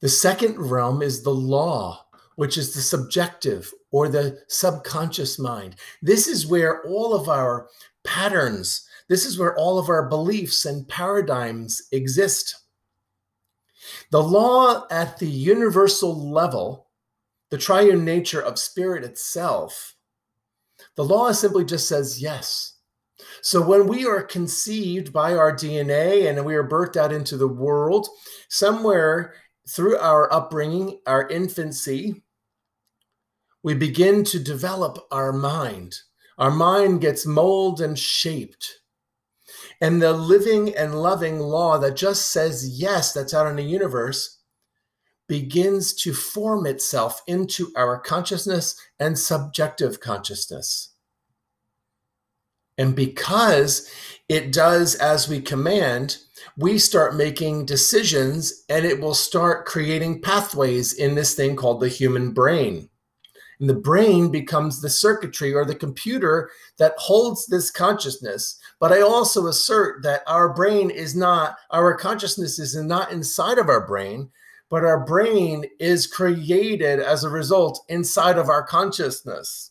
The 0.00 0.08
second 0.08 0.58
realm 0.58 1.02
is 1.02 1.22
the 1.22 1.34
law, 1.34 2.06
which 2.36 2.56
is 2.56 2.74
the 2.74 2.80
subjective 2.80 3.72
or 3.90 4.08
the 4.08 4.38
subconscious 4.48 5.38
mind. 5.38 5.76
This 6.00 6.28
is 6.28 6.46
where 6.46 6.82
all 6.86 7.14
of 7.14 7.28
our 7.28 7.68
patterns, 8.04 8.88
this 9.08 9.26
is 9.26 9.38
where 9.38 9.56
all 9.56 9.78
of 9.78 9.88
our 9.88 10.08
beliefs 10.08 10.64
and 10.64 10.88
paradigms 10.88 11.82
exist. 11.92 12.56
The 14.10 14.22
law 14.22 14.86
at 14.90 15.18
the 15.18 15.28
universal 15.28 16.30
level, 16.30 16.88
the 17.50 17.58
triune 17.58 18.04
nature 18.04 18.40
of 18.40 18.58
spirit 18.58 19.04
itself, 19.04 19.94
the 20.96 21.04
law 21.04 21.32
simply 21.32 21.64
just 21.64 21.88
says 21.88 22.20
yes. 22.20 22.78
So 23.42 23.60
when 23.60 23.86
we 23.86 24.06
are 24.06 24.22
conceived 24.22 25.12
by 25.12 25.34
our 25.34 25.52
DNA 25.52 26.28
and 26.28 26.44
we 26.44 26.54
are 26.54 26.68
birthed 26.68 26.96
out 26.96 27.12
into 27.12 27.36
the 27.36 27.48
world, 27.48 28.08
somewhere 28.48 29.34
through 29.68 29.98
our 29.98 30.32
upbringing, 30.32 31.00
our 31.06 31.28
infancy, 31.28 32.22
we 33.62 33.74
begin 33.74 34.24
to 34.24 34.38
develop 34.38 34.98
our 35.10 35.32
mind. 35.32 35.94
Our 36.38 36.50
mind 36.50 37.00
gets 37.00 37.24
molded 37.24 37.86
and 37.86 37.98
shaped. 37.98 38.80
And 39.80 40.00
the 40.00 40.12
living 40.12 40.74
and 40.74 41.00
loving 41.00 41.40
law 41.40 41.78
that 41.78 41.96
just 41.96 42.28
says 42.28 42.80
yes, 42.80 43.12
that's 43.12 43.34
out 43.34 43.46
in 43.46 43.56
the 43.56 43.62
universe, 43.62 44.38
begins 45.28 45.94
to 45.94 46.12
form 46.12 46.66
itself 46.66 47.22
into 47.26 47.72
our 47.76 47.98
consciousness 47.98 48.76
and 48.98 49.18
subjective 49.18 50.00
consciousness. 50.00 50.94
And 52.76 52.96
because 52.96 53.88
it 54.28 54.52
does 54.52 54.96
as 54.96 55.28
we 55.28 55.40
command, 55.40 56.18
we 56.56 56.78
start 56.78 57.14
making 57.14 57.66
decisions 57.66 58.64
and 58.68 58.84
it 58.84 59.00
will 59.00 59.14
start 59.14 59.66
creating 59.66 60.22
pathways 60.22 60.92
in 60.92 61.14
this 61.14 61.34
thing 61.34 61.56
called 61.56 61.80
the 61.80 61.88
human 61.88 62.32
brain. 62.32 62.88
And 63.60 63.68
the 63.68 63.74
brain 63.74 64.30
becomes 64.30 64.80
the 64.80 64.90
circuitry 64.90 65.54
or 65.54 65.64
the 65.64 65.74
computer 65.74 66.50
that 66.78 66.94
holds 66.98 67.46
this 67.46 67.70
consciousness. 67.70 68.58
But 68.80 68.92
I 68.92 69.00
also 69.00 69.46
assert 69.46 70.02
that 70.02 70.22
our 70.26 70.52
brain 70.52 70.90
is 70.90 71.14
not, 71.14 71.56
our 71.70 71.94
consciousness 71.94 72.58
is 72.58 72.74
not 72.76 73.12
inside 73.12 73.58
of 73.58 73.68
our 73.68 73.86
brain, 73.86 74.30
but 74.70 74.84
our 74.84 75.04
brain 75.04 75.64
is 75.78 76.06
created 76.06 76.98
as 76.98 77.22
a 77.22 77.28
result 77.28 77.84
inside 77.88 78.38
of 78.38 78.48
our 78.48 78.62
consciousness. 78.62 79.70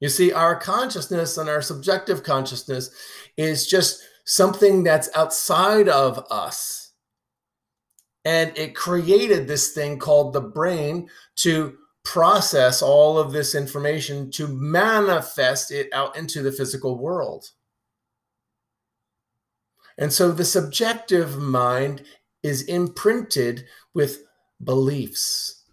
You 0.00 0.08
see, 0.08 0.32
our 0.32 0.56
consciousness 0.56 1.38
and 1.38 1.48
our 1.48 1.62
subjective 1.62 2.24
consciousness 2.24 2.90
is 3.36 3.68
just 3.68 4.02
something 4.24 4.82
that's 4.82 5.08
outside 5.14 5.88
of 5.88 6.26
us 6.28 6.81
and 8.24 8.56
it 8.56 8.74
created 8.74 9.46
this 9.46 9.72
thing 9.72 9.98
called 9.98 10.32
the 10.32 10.40
brain 10.40 11.08
to 11.36 11.76
process 12.04 12.82
all 12.82 13.18
of 13.18 13.32
this 13.32 13.54
information 13.54 14.30
to 14.32 14.48
manifest 14.48 15.70
it 15.70 15.88
out 15.92 16.16
into 16.16 16.42
the 16.42 16.52
physical 16.52 16.98
world. 16.98 17.50
And 19.98 20.12
so 20.12 20.32
the 20.32 20.44
subjective 20.44 21.38
mind 21.38 22.04
is 22.42 22.62
imprinted 22.62 23.66
with 23.94 24.24
beliefs, 24.62 25.64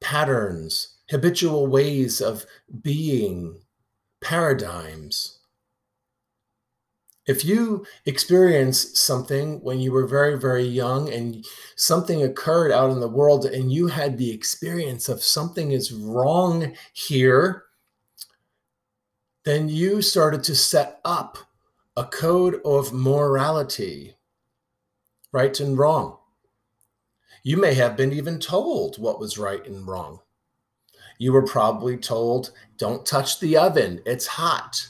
patterns, 0.00 0.96
habitual 1.10 1.66
ways 1.66 2.20
of 2.20 2.46
being, 2.82 3.60
paradigms. 4.22 5.40
If 7.26 7.44
you 7.44 7.84
experience 8.04 8.98
something 8.98 9.60
when 9.62 9.80
you 9.80 9.90
were 9.90 10.06
very, 10.06 10.38
very 10.38 10.62
young 10.62 11.12
and 11.12 11.44
something 11.74 12.22
occurred 12.22 12.70
out 12.70 12.90
in 12.90 13.00
the 13.00 13.08
world 13.08 13.46
and 13.46 13.72
you 13.72 13.88
had 13.88 14.16
the 14.16 14.30
experience 14.30 15.08
of 15.08 15.22
something 15.22 15.72
is 15.72 15.92
wrong 15.92 16.74
here, 16.92 17.64
then 19.44 19.68
you 19.68 20.02
started 20.02 20.44
to 20.44 20.54
set 20.54 21.00
up 21.04 21.38
a 21.96 22.04
code 22.04 22.60
of 22.64 22.92
morality, 22.92 24.16
right 25.32 25.58
and 25.58 25.76
wrong. 25.78 26.18
You 27.42 27.56
may 27.56 27.74
have 27.74 27.96
been 27.96 28.12
even 28.12 28.38
told 28.38 28.98
what 28.98 29.18
was 29.18 29.38
right 29.38 29.64
and 29.66 29.86
wrong. 29.86 30.20
You 31.18 31.32
were 31.32 31.46
probably 31.46 31.96
told, 31.96 32.52
don't 32.76 33.06
touch 33.06 33.40
the 33.40 33.56
oven, 33.56 34.02
it's 34.04 34.26
hot. 34.26 34.88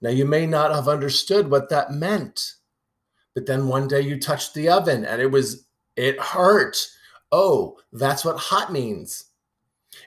Now, 0.00 0.10
you 0.10 0.24
may 0.24 0.46
not 0.46 0.74
have 0.74 0.88
understood 0.88 1.50
what 1.50 1.68
that 1.70 1.92
meant, 1.92 2.54
but 3.34 3.46
then 3.46 3.68
one 3.68 3.88
day 3.88 4.00
you 4.00 4.18
touched 4.18 4.54
the 4.54 4.68
oven 4.68 5.04
and 5.04 5.20
it 5.20 5.30
was, 5.30 5.66
it 5.96 6.20
hurt. 6.20 6.76
Oh, 7.32 7.78
that's 7.92 8.24
what 8.24 8.38
hot 8.38 8.72
means. 8.72 9.24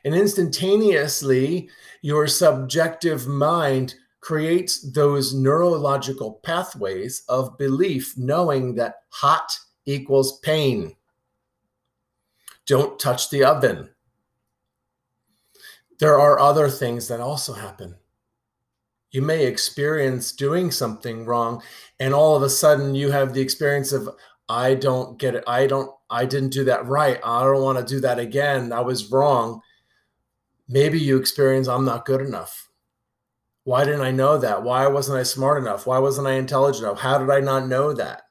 And 0.06 0.16
instantaneously, 0.16 1.70
your 2.02 2.28
subjective 2.28 3.28
mind 3.28 3.96
creates 4.22 4.82
those 4.92 5.34
neurological 5.34 6.40
pathways 6.44 7.24
of 7.28 7.58
belief, 7.58 8.18
knowing 8.18 8.76
that 8.76 9.04
hot 9.10 9.52
equals 9.86 10.40
pain. 10.40 10.96
Don't 12.66 13.00
touch 13.00 13.30
the 13.30 13.44
oven. 13.44 13.90
There 16.00 16.20
are 16.20 16.40
other 16.40 16.70
things 16.70 17.08
that 17.10 17.20
also 17.20 17.54
happen. 17.54 17.96
You 19.12 19.22
may 19.22 19.46
experience 19.46 20.32
doing 20.32 20.72
something 20.72 21.26
wrong, 21.26 21.62
and 22.00 22.14
all 22.14 22.36
of 22.36 22.44
a 22.44 22.50
sudden 22.50 22.96
you 22.96 23.12
have 23.12 23.34
the 23.34 23.42
experience 23.42 23.92
of, 23.92 24.10
I 24.48 24.74
don't 24.74 25.18
get 25.18 25.36
it. 25.36 25.44
I 25.48 25.68
don't, 25.68 25.92
I 26.10 26.26
didn't 26.26 26.54
do 26.54 26.64
that 26.66 26.86
right. 26.86 27.20
I 27.24 27.44
don't 27.44 27.62
want 27.62 27.78
to 27.78 27.94
do 27.94 28.02
that 28.02 28.20
again. 28.20 28.72
I 28.74 28.82
was 28.82 29.12
wrong. 29.12 29.62
Maybe 30.68 31.00
you 31.00 31.18
experience, 31.18 31.68
I'm 31.68 31.86
not 31.86 32.06
good 32.06 32.22
enough. 32.22 32.70
Why 33.64 33.84
didn't 33.86 34.02
I 34.02 34.12
know 34.12 34.38
that? 34.38 34.64
Why 34.64 34.88
wasn't 34.88 35.20
I 35.20 35.24
smart 35.24 35.62
enough? 35.62 35.86
Why 35.86 36.00
wasn't 36.00 36.28
I 36.28 36.34
intelligent 36.34 36.86
enough? 36.86 37.00
How 37.00 37.18
did 37.18 37.30
I 37.30 37.40
not 37.40 37.68
know 37.68 37.94
that? 37.94 38.24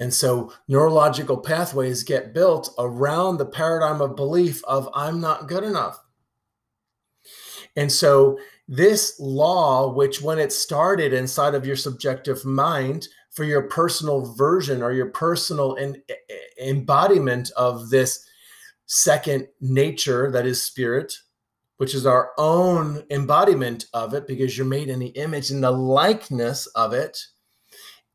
And 0.00 0.12
so 0.12 0.52
neurological 0.66 1.36
pathways 1.36 2.02
get 2.02 2.34
built 2.34 2.74
around 2.78 3.36
the 3.36 3.46
paradigm 3.46 4.00
of 4.00 4.16
belief 4.16 4.64
of 4.64 4.88
I'm 4.94 5.20
not 5.20 5.46
good 5.46 5.62
enough. 5.62 6.00
And 7.76 7.90
so 7.90 8.38
this 8.68 9.18
law, 9.18 9.92
which 9.92 10.22
when 10.22 10.38
it 10.38 10.52
started 10.52 11.12
inside 11.12 11.54
of 11.54 11.66
your 11.66 11.76
subjective 11.76 12.44
mind 12.44 13.08
for 13.30 13.44
your 13.44 13.62
personal 13.62 14.34
version 14.34 14.82
or 14.82 14.92
your 14.92 15.10
personal 15.10 15.76
embodiment 16.62 17.50
of 17.56 17.90
this 17.90 18.24
second 18.86 19.48
nature 19.60 20.30
that 20.30 20.46
is 20.46 20.62
spirit, 20.62 21.12
which 21.78 21.94
is 21.94 22.06
our 22.06 22.30
own 22.38 23.02
embodiment 23.10 23.86
of 23.92 24.14
it 24.14 24.26
because 24.26 24.56
you're 24.56 24.66
made 24.66 24.88
in 24.88 25.00
the 25.00 25.08
image 25.08 25.50
and 25.50 25.64
the 25.64 25.70
likeness 25.70 26.66
of 26.68 26.92
it 26.92 27.18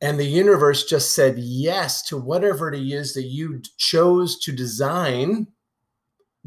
and 0.01 0.18
the 0.18 0.25
universe 0.25 0.86
just 0.86 1.13
said 1.13 1.38
yes 1.38 2.04
to 2.04 2.18
whatever 2.18 2.72
it 2.72 2.82
is 2.82 3.13
that 3.13 3.24
you 3.24 3.62
chose 3.78 4.39
to 4.39 4.51
design 4.51 5.48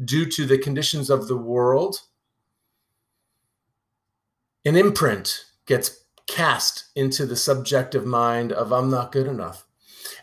due 0.03 0.25
to 0.25 0.45
the 0.45 0.57
conditions 0.57 1.09
of 1.09 1.27
the 1.27 1.37
world. 1.37 1.99
An 4.65 4.77
imprint 4.77 5.45
gets 5.65 6.05
cast 6.25 6.85
into 6.95 7.25
the 7.25 7.35
subjective 7.35 8.05
mind 8.05 8.53
of 8.53 8.71
I'm 8.71 8.89
not 8.89 9.11
good 9.11 9.27
enough. 9.27 9.65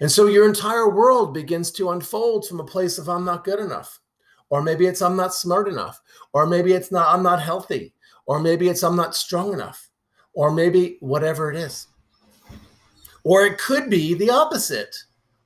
And 0.01 0.11
so 0.11 0.27
your 0.27 0.49
entire 0.49 0.89
world 0.89 1.35
begins 1.35 1.71
to 1.73 1.91
unfold 1.91 2.49
from 2.49 2.59
a 2.59 2.65
place 2.65 2.97
of 2.97 3.09
I'm 3.09 3.25
not 3.25 3.45
good 3.45 3.61
enough. 3.61 4.01
Or 4.49 4.63
maybe 4.63 4.87
it's 4.87 5.03
I'm 5.03 5.17
not 5.17 5.35
smart 5.35 5.69
enough. 5.69 6.01
Or 6.33 6.47
maybe 6.47 6.73
it's 6.73 6.91
not 6.91 7.15
I'm 7.15 7.23
not 7.23 7.43
healthy. 7.43 7.93
Or 8.25 8.41
maybe 8.41 8.69
it's 8.69 8.83
I'm 8.83 8.97
not 8.97 9.15
strong 9.15 9.53
enough. 9.53 9.91
Or 10.33 10.51
maybe 10.51 10.97
whatever 11.01 11.51
it 11.51 11.57
is. 11.57 11.89
Or 13.25 13.45
it 13.45 13.59
could 13.59 13.91
be 13.91 14.15
the 14.15 14.31
opposite. 14.31 14.97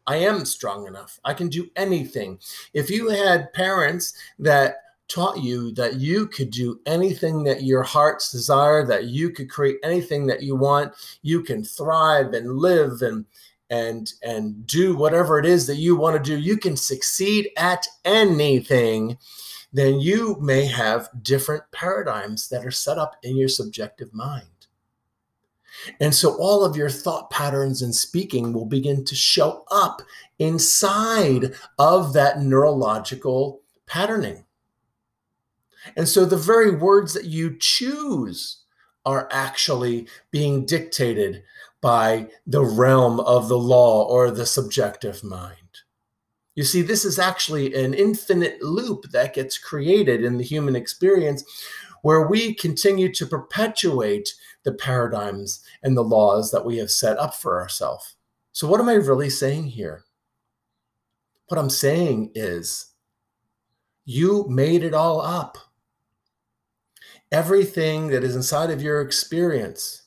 I 0.07 0.16
am 0.16 0.44
strong 0.44 0.87
enough. 0.87 1.18
I 1.24 1.35
can 1.35 1.48
do 1.48 1.68
anything. 1.74 2.38
If 2.74 2.90
you 2.90 3.09
had 3.09 3.52
parents 3.54 4.14
that 4.38 4.76
taught 5.14 5.40
you 5.40 5.70
that 5.72 5.94
you 6.00 6.27
could 6.27 6.50
do 6.50 6.81
anything 6.87 7.44
that 7.44 7.62
your 7.62 7.85
heart's 7.85 8.33
desire, 8.33 8.85
that 8.85 9.05
you 9.05 9.31
could 9.31 9.48
create 9.48 9.79
anything 9.85 10.27
that 10.27 10.42
you 10.42 10.57
want, 10.57 10.92
you 11.22 11.40
can 11.40 11.62
thrive 11.62 12.33
and 12.33 12.57
live 12.57 13.00
and 13.03 13.24
and 13.70 14.12
and 14.24 14.66
do 14.66 14.96
whatever 14.96 15.38
it 15.38 15.46
is 15.46 15.66
that 15.68 15.77
you 15.77 15.94
want 15.94 16.16
to 16.16 16.31
do, 16.31 16.37
you 16.37 16.57
can 16.57 16.77
succeed 16.77 17.48
at 17.57 17.87
anything, 18.05 19.16
then 19.72 20.00
you 20.00 20.37
may 20.40 20.66
have 20.66 21.09
different 21.22 21.62
paradigms 21.70 22.48
that 22.48 22.66
are 22.66 22.72
set 22.72 22.98
up 22.98 23.16
in 23.22 23.37
your 23.37 23.48
subjective 23.48 24.12
mind. 24.12 24.46
And 26.00 26.12
so 26.12 26.37
all 26.38 26.64
of 26.64 26.77
your 26.77 26.90
thought 26.90 27.31
patterns 27.31 27.83
and 27.83 27.94
speaking 27.94 28.53
will 28.53 28.66
begin 28.66 29.05
to 29.05 29.14
show 29.14 29.64
up 29.70 30.03
inside 30.40 31.55
of 31.79 32.12
that 32.14 32.42
neurological 32.42 33.61
patterning. 33.87 34.44
And 35.97 36.09
so 36.09 36.25
the 36.25 36.37
very 36.37 36.70
words 36.70 37.12
that 37.14 37.27
you 37.27 37.57
choose 37.59 38.62
are 39.05 39.29
actually 39.31 40.09
being 40.31 40.64
dictated 40.64 41.42
by 41.81 42.29
the 42.47 42.64
realm 42.64 43.20
of 43.20 43.49
the 43.49 43.59
law 43.59 44.05
or 44.05 44.31
the 44.31 44.47
subjective 44.47 45.23
mind. 45.23 45.59
You 46.55 46.64
see, 46.64 46.83
this 46.83 47.05
is 47.05 47.18
actually 47.18 47.75
an 47.75 47.94
infinite 47.94 48.62
loop 48.62 49.11
that 49.11 49.35
gets 49.35 49.59
created 49.59 50.25
in 50.25 50.38
the 50.38 50.44
human 50.44 50.77
experience 50.77 51.44
where 52.03 52.27
we 52.27 52.55
continue 52.55 53.12
to 53.12 53.27
perpetuate 53.27 54.35
the 54.62 54.73
paradigms 54.73 55.64
and 55.83 55.97
the 55.97 56.05
laws 56.05 56.51
that 56.51 56.64
we 56.64 56.77
have 56.77 56.90
set 56.90 57.18
up 57.18 57.35
for 57.35 57.61
ourselves. 57.61 58.16
So, 58.53 58.68
what 58.68 58.81
am 58.81 58.88
I 58.88 58.94
really 58.94 59.31
saying 59.31 59.64
here? 59.64 60.05
What 61.49 61.59
I'm 61.59 61.70
saying 61.70 62.31
is, 62.35 62.92
you 64.05 64.47
made 64.49 64.85
it 64.85 64.94
all 64.94 65.20
up. 65.20 65.59
Everything 67.35 68.07
that 68.09 68.23
is 68.23 68.37
inside 68.37 68.70
of 68.70 68.81
your 68.81 69.01
experience, 69.01 70.03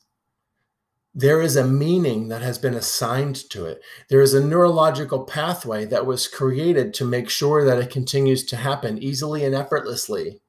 there 1.14 1.42
is 1.42 1.58
a 1.58 1.68
meaning 1.68 2.30
that 2.30 2.42
has 2.42 2.58
been 2.58 2.74
assigned 2.74 3.36
to 3.50 3.66
it. 3.66 3.82
There 4.10 4.22
is 4.22 4.34
a 4.34 4.46
neurological 4.46 5.26
pathway 5.26 5.84
that 5.88 6.06
was 6.06 6.30
created 6.30 6.94
to 6.94 7.04
make 7.04 7.30
sure 7.30 7.66
that 7.66 7.80
it 7.80 7.90
continues 7.90 8.46
to 8.46 8.56
happen 8.56 8.98
easily 8.98 9.44
and 9.44 9.54
effortlessly. 9.54 10.40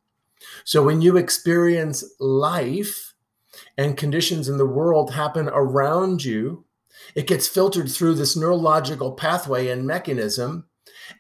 So, 0.63 0.85
when 0.85 1.03
you 1.03 1.17
experience 1.17 2.05
life, 2.21 3.09
and 3.77 3.97
conditions 3.97 4.49
in 4.49 4.57
the 4.57 4.67
world 4.67 5.13
happen 5.13 5.49
around 5.49 6.25
you, 6.25 6.65
it 7.17 7.27
gets 7.27 7.49
filtered 7.49 7.91
through 7.91 8.15
this 8.15 8.37
neurological 8.37 9.13
pathway 9.13 9.67
and 9.67 9.85
mechanism. 9.85 10.68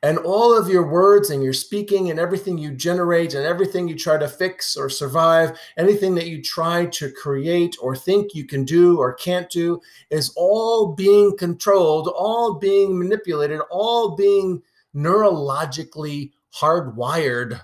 And 0.03 0.19
all 0.19 0.57
of 0.57 0.69
your 0.69 0.87
words 0.87 1.31
and 1.31 1.43
your 1.43 1.53
speaking 1.53 2.11
and 2.11 2.19
everything 2.19 2.59
you 2.59 2.73
generate 2.73 3.35
and 3.35 3.45
everything 3.45 3.89
you 3.89 3.97
try 3.97 4.19
to 4.19 4.29
fix 4.29 4.77
or 4.77 4.89
survive, 4.89 5.59
anything 5.77 6.15
that 6.17 6.29
you 6.29 6.43
try 6.43 6.87
to 6.87 7.11
create 7.11 7.77
or 7.81 7.97
think 7.97 8.35
you 8.35 8.45
can 8.45 8.65
do 8.65 8.99
or 8.99 9.15
can't 9.15 9.51
do, 9.51 9.81
is 10.11 10.33
all 10.37 10.95
being 10.95 11.37
controlled, 11.37 12.09
all 12.09 12.55
being 12.55 12.99
manipulated, 12.99 13.61
all 13.71 14.17
being 14.17 14.63
neurologically 14.95 16.33
hardwired 16.55 17.61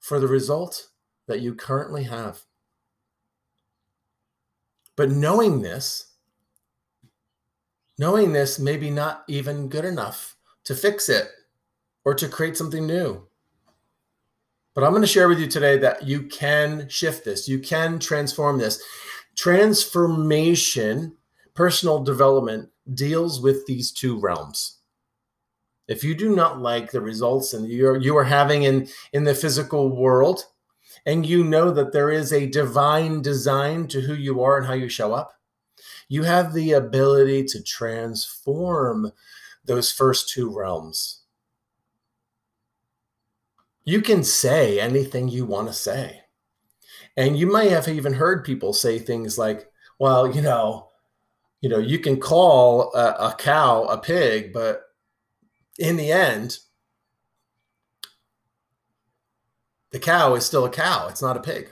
for 0.00 0.20
the 0.20 0.28
result 0.28 0.88
that 1.26 1.40
you 1.40 1.54
currently 1.54 2.04
have. 2.04 2.42
But 4.96 5.10
knowing 5.10 5.60
this, 5.62 6.12
knowing 7.98 8.32
this 8.32 8.58
maybe 8.58 8.90
not 8.90 9.24
even 9.28 9.68
good 9.68 9.84
enough 9.84 10.35
to 10.66 10.74
fix 10.74 11.08
it 11.08 11.28
or 12.04 12.14
to 12.14 12.28
create 12.28 12.56
something 12.56 12.86
new. 12.86 13.26
But 14.74 14.84
I'm 14.84 14.90
going 14.90 15.02
to 15.02 15.08
share 15.08 15.28
with 15.28 15.40
you 15.40 15.46
today 15.46 15.78
that 15.78 16.06
you 16.06 16.24
can 16.24 16.86
shift 16.88 17.24
this, 17.24 17.48
you 17.48 17.58
can 17.58 17.98
transform 17.98 18.58
this. 18.58 18.82
Transformation, 19.34 21.16
personal 21.54 22.02
development 22.02 22.68
deals 22.92 23.40
with 23.40 23.66
these 23.66 23.90
two 23.90 24.20
realms. 24.20 24.78
If 25.88 26.04
you 26.04 26.14
do 26.14 26.34
not 26.34 26.60
like 26.60 26.90
the 26.90 27.00
results 27.00 27.54
and 27.54 27.68
you're 27.68 27.96
you 27.96 28.16
are 28.16 28.24
having 28.24 28.64
in 28.64 28.88
in 29.12 29.24
the 29.24 29.34
physical 29.34 29.88
world, 29.88 30.44
and 31.04 31.24
you 31.24 31.44
know 31.44 31.70
that 31.70 31.92
there 31.92 32.10
is 32.10 32.32
a 32.32 32.46
divine 32.46 33.22
design 33.22 33.86
to 33.88 34.00
who 34.00 34.14
you 34.14 34.42
are 34.42 34.58
and 34.58 34.66
how 34.66 34.72
you 34.72 34.88
show 34.88 35.12
up, 35.12 35.32
you 36.08 36.24
have 36.24 36.52
the 36.52 36.72
ability 36.72 37.44
to 37.44 37.62
transform 37.62 39.12
those 39.66 39.92
first 39.92 40.28
two 40.30 40.50
realms. 40.50 41.22
You 43.84 44.00
can 44.00 44.24
say 44.24 44.80
anything 44.80 45.28
you 45.28 45.44
want 45.44 45.68
to 45.68 45.72
say. 45.72 46.22
And 47.16 47.38
you 47.38 47.46
might 47.46 47.70
have 47.70 47.88
even 47.88 48.12
heard 48.12 48.44
people 48.44 48.72
say 48.72 48.98
things 48.98 49.38
like, 49.38 49.70
well, 49.98 50.34
you 50.34 50.42
know, 50.42 50.88
you 51.60 51.68
know, 51.68 51.78
you 51.78 51.98
can 51.98 52.20
call 52.20 52.92
a, 52.94 53.30
a 53.30 53.34
cow 53.38 53.84
a 53.84 53.98
pig, 53.98 54.52
but 54.52 54.82
in 55.78 55.96
the 55.96 56.12
end, 56.12 56.58
the 59.90 59.98
cow 59.98 60.34
is 60.34 60.44
still 60.44 60.64
a 60.64 60.70
cow. 60.70 61.08
It's 61.08 61.22
not 61.22 61.36
a 61.36 61.40
pig. 61.40 61.70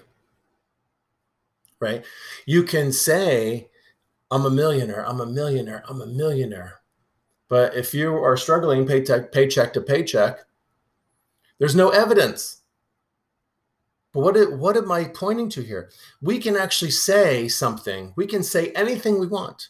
Right? 1.80 2.04
You 2.46 2.62
can 2.62 2.92
say, 2.92 3.68
I'm 4.30 4.46
a 4.46 4.50
millionaire, 4.50 5.06
I'm 5.06 5.20
a 5.20 5.26
millionaire, 5.26 5.84
I'm 5.88 6.00
a 6.00 6.06
millionaire. 6.06 6.80
But 7.54 7.76
if 7.76 7.94
you 7.94 8.16
are 8.16 8.36
struggling 8.36 8.84
paycheck, 8.84 9.30
paycheck 9.30 9.72
to 9.74 9.80
paycheck, 9.80 10.40
there's 11.60 11.76
no 11.76 11.90
evidence. 11.90 12.62
But 14.12 14.22
what, 14.22 14.52
what 14.54 14.76
am 14.76 14.90
I 14.90 15.04
pointing 15.04 15.50
to 15.50 15.62
here? 15.62 15.92
We 16.20 16.40
can 16.40 16.56
actually 16.56 16.90
say 16.90 17.46
something. 17.46 18.12
We 18.16 18.26
can 18.26 18.42
say 18.42 18.72
anything 18.72 19.20
we 19.20 19.28
want. 19.28 19.68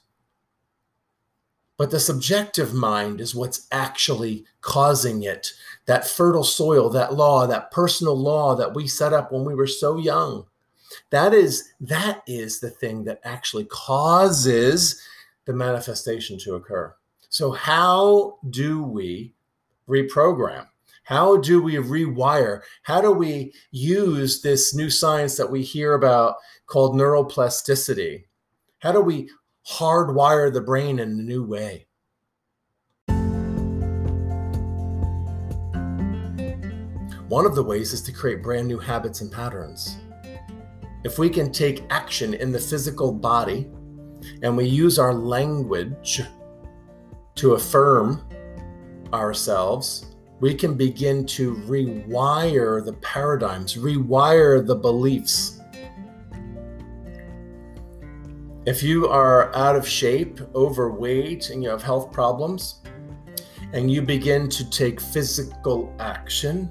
But 1.77 1.91
the 1.91 2.01
subjective 2.01 2.73
mind 2.73 3.21
is 3.21 3.35
what's 3.35 3.67
actually 3.71 4.47
causing 4.63 5.23
it. 5.23 5.53
That 5.85 6.09
fertile 6.09 6.43
soil, 6.43 6.89
that 6.89 7.13
law, 7.13 7.47
that 7.47 7.71
personal 7.71 8.19
law 8.19 8.55
that 8.55 8.75
we 8.75 8.87
set 8.87 9.13
up 9.13 9.31
when 9.31 9.45
we 9.45 9.55
were 9.55 9.67
so 9.67 9.99
young. 9.99 10.47
That 11.11 11.35
is 11.35 11.69
that 11.83 12.23
is 12.27 12.61
the 12.61 12.71
thing 12.71 13.05
that 13.05 13.21
actually 13.25 13.67
causes 13.67 15.03
the 15.45 15.53
manifestation 15.53 16.39
to 16.39 16.55
occur. 16.55 16.95
So 17.35 17.51
how 17.51 18.39
do 18.51 18.85
we 18.85 19.35
reprogram? 19.89 20.69
How 21.03 21.37
do 21.37 21.61
we 21.61 21.75
rewire? 21.75 22.61
How 22.85 23.01
do 23.01 23.11
we 23.11 23.53
use 23.73 24.41
this 24.41 24.73
new 24.73 24.89
science 24.89 25.37
that 25.39 25.51
we 25.51 25.65
hear 25.65 25.95
about 25.95 26.37
called 26.67 26.95
neuroplasticity? 26.95 28.27
How 28.79 28.93
do 28.93 29.01
we 29.01 29.31
hardwire 29.69 30.53
the 30.53 30.61
brain 30.61 31.01
in 31.01 31.09
a 31.09 31.23
new 31.25 31.45
way? 31.45 31.89
One 37.27 37.47
of 37.47 37.57
the 37.57 37.65
ways 37.67 37.93
is 37.93 38.03
to 38.03 38.13
create 38.13 38.45
brand 38.45 38.69
new 38.69 38.79
habits 38.79 39.23
and 39.23 39.33
patterns. 39.33 39.97
If 41.03 41.19
we 41.19 41.29
can 41.29 41.51
take 41.51 41.83
action 41.91 42.35
in 42.35 42.53
the 42.53 42.61
physical 42.61 43.11
body 43.11 43.69
and 44.43 44.57
we 44.57 44.67
use 44.67 45.01
our 45.01 45.13
language 45.13 46.23
to 47.37 47.55
affirm 47.55 48.27
ourselves, 49.13 50.15
we 50.41 50.55
can 50.55 50.75
begin 50.75 51.25
to 51.27 51.55
rewire 51.67 52.85
the 52.85 52.93
paradigms, 52.95 53.77
rewire 53.77 54.67
the 54.67 54.75
beliefs. 54.75 55.61
If 58.67 58.83
you 58.83 59.09
are 59.09 59.55
out 59.55 59.77
of 59.77 59.87
shape, 59.87 60.41
overweight, 60.55 61.51
and 61.51 61.63
you 61.63 61.69
have 61.69 61.83
health 61.83 62.13
problems, 62.13 62.81
and 63.73 63.91
you 63.91 64.03
begin 64.03 64.49
to 64.49 64.69
take 64.71 65.01
physical 65.01 65.95
action, 65.99 66.71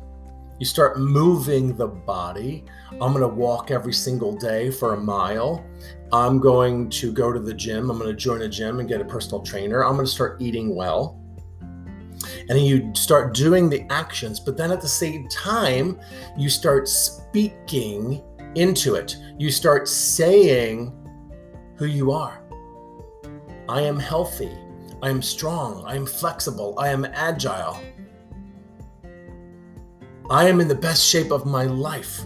you 0.60 0.65
start 0.65 0.97
moving 0.99 1.76
the 1.76 1.88
body. 1.88 2.63
I'm 2.93 3.12
going 3.12 3.19
to 3.21 3.28
walk 3.28 3.69
every 3.71 3.93
single 3.93 4.34
day 4.36 4.71
for 4.71 4.93
a 4.93 4.97
mile. 4.97 5.65
I'm 6.13 6.39
going 6.39 6.91
to 6.91 7.12
go 7.12 7.34
to 7.34 7.39
the 7.39 7.56
gym. 7.56 7.89
I'm 7.89 7.97
going 7.97 8.08
to 8.08 8.15
join 8.15 8.43
a 8.43 8.47
gym 8.47 8.80
and 8.80 8.88
get 8.88 9.02
a 9.02 9.06
personal 9.06 9.41
trainer. 9.41 9.84
I'm 9.84 9.95
going 9.95 10.06
to 10.06 10.12
start 10.12 10.39
eating 10.39 10.76
well 10.76 11.19
and 12.49 12.60
you 12.63 12.93
start 12.93 13.34
doing 13.34 13.67
the 13.67 13.82
actions, 13.91 14.39
but 14.39 14.56
then 14.56 14.71
at 14.71 14.80
the 14.80 14.88
same 14.88 15.28
time, 15.28 15.99
you 16.38 16.49
start 16.49 16.88
speaking 16.88 18.21
into 18.54 18.93
it. 18.93 19.17
You 19.39 19.49
start 19.49 19.88
saying 19.88 20.93
who 21.78 21.86
you 21.86 22.12
are. 22.12 22.43
I 23.67 23.82
am 23.82 23.97
healthy. 23.97 24.56
I 25.02 25.10
am 25.10 25.23
strong. 25.23 25.84
I 25.84 25.95
am 25.95 26.06
flexible. 26.06 26.76
I 26.78 26.89
am 26.89 27.06
agile. 27.06 27.82
I 30.30 30.47
am 30.47 30.62
in 30.62 30.67
the 30.67 30.76
best 30.76 31.04
shape 31.04 31.32
of 31.32 31.47
my 31.47 31.63
life 31.63 32.21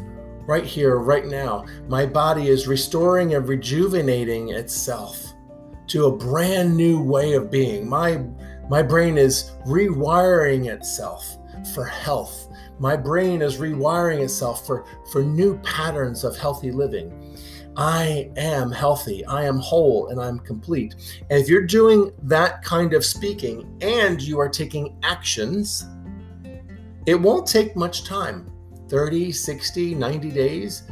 right 0.48 0.66
here, 0.66 0.98
right 0.98 1.26
now. 1.26 1.66
My 1.88 2.06
body 2.06 2.48
is 2.48 2.68
restoring 2.68 3.36
and 3.36 3.48
rejuvenating 3.48 4.50
itself 4.50 5.34
to 5.88 6.06
a 6.06 6.16
brand 6.16 6.76
new 6.76 7.02
way 7.02 7.34
of 7.34 7.52
being. 7.52 7.88
My 7.88 8.24
my 8.70 8.82
brain 8.82 9.18
is 9.18 9.52
rewiring 9.66 10.68
itself 10.68 11.38
for 11.74 11.86
health. 11.86 12.50
My 12.80 12.96
brain 12.96 13.42
is 13.42 13.58
rewiring 13.58 14.22
itself 14.22 14.66
for, 14.66 14.86
for 15.12 15.24
new 15.24 15.58
patterns 15.60 16.24
of 16.24 16.38
healthy 16.38 16.72
living. 16.72 17.36
I 17.78 18.30
am 18.36 18.72
healthy, 18.72 19.24
I 19.26 19.46
am 19.46 19.58
whole, 19.60 20.08
and 20.08 20.20
I'm 20.20 20.40
complete. 20.40 20.96
And 21.30 21.40
if 21.40 21.48
you're 21.48 21.66
doing 21.66 22.12
that 22.24 22.62
kind 22.64 22.94
of 22.94 23.06
speaking 23.06 23.78
and 23.82 24.22
you 24.22 24.40
are 24.40 24.50
taking 24.50 24.98
actions, 25.04 25.86
it 27.06 27.16
won't 27.16 27.48
take 27.48 27.76
much 27.76 28.04
time 28.04 28.52
30, 28.90 29.32
60, 29.32 29.96
90 29.96 30.32
days. 30.32 30.84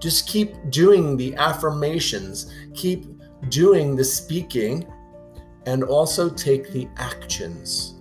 Just 0.00 0.28
keep 0.28 0.54
doing 0.70 1.16
the 1.16 1.34
affirmations, 1.36 2.52
keep 2.74 3.06
doing 3.48 3.96
the 3.96 4.04
speaking, 4.04 4.86
and 5.66 5.82
also 5.84 6.28
take 6.28 6.70
the 6.72 6.88
actions. 6.96 7.94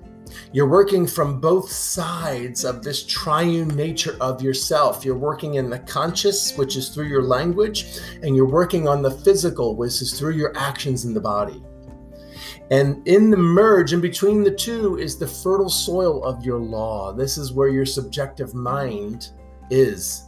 You're 0.51 0.67
working 0.67 1.07
from 1.07 1.39
both 1.39 1.71
sides 1.71 2.63
of 2.63 2.83
this 2.83 3.03
triune 3.05 3.69
nature 3.69 4.15
of 4.21 4.41
yourself. 4.41 5.03
You're 5.03 5.17
working 5.17 5.55
in 5.55 5.69
the 5.69 5.79
conscious, 5.79 6.55
which 6.57 6.75
is 6.75 6.89
through 6.89 7.07
your 7.07 7.23
language, 7.23 7.99
and 8.21 8.35
you're 8.35 8.47
working 8.47 8.87
on 8.87 9.01
the 9.01 9.09
physical, 9.09 9.75
which 9.75 10.01
is 10.01 10.17
through 10.17 10.33
your 10.33 10.55
actions 10.55 11.05
in 11.05 11.13
the 11.13 11.19
body. 11.19 11.63
And 12.69 13.07
in 13.07 13.29
the 13.29 13.37
merge, 13.37 13.93
in 13.93 14.01
between 14.01 14.43
the 14.43 14.51
two, 14.51 14.97
is 14.97 15.17
the 15.17 15.27
fertile 15.27 15.69
soil 15.69 16.23
of 16.23 16.45
your 16.45 16.59
law. 16.59 17.13
This 17.13 17.37
is 17.37 17.51
where 17.51 17.69
your 17.69 17.85
subjective 17.85 18.53
mind 18.53 19.31
is. 19.73 20.23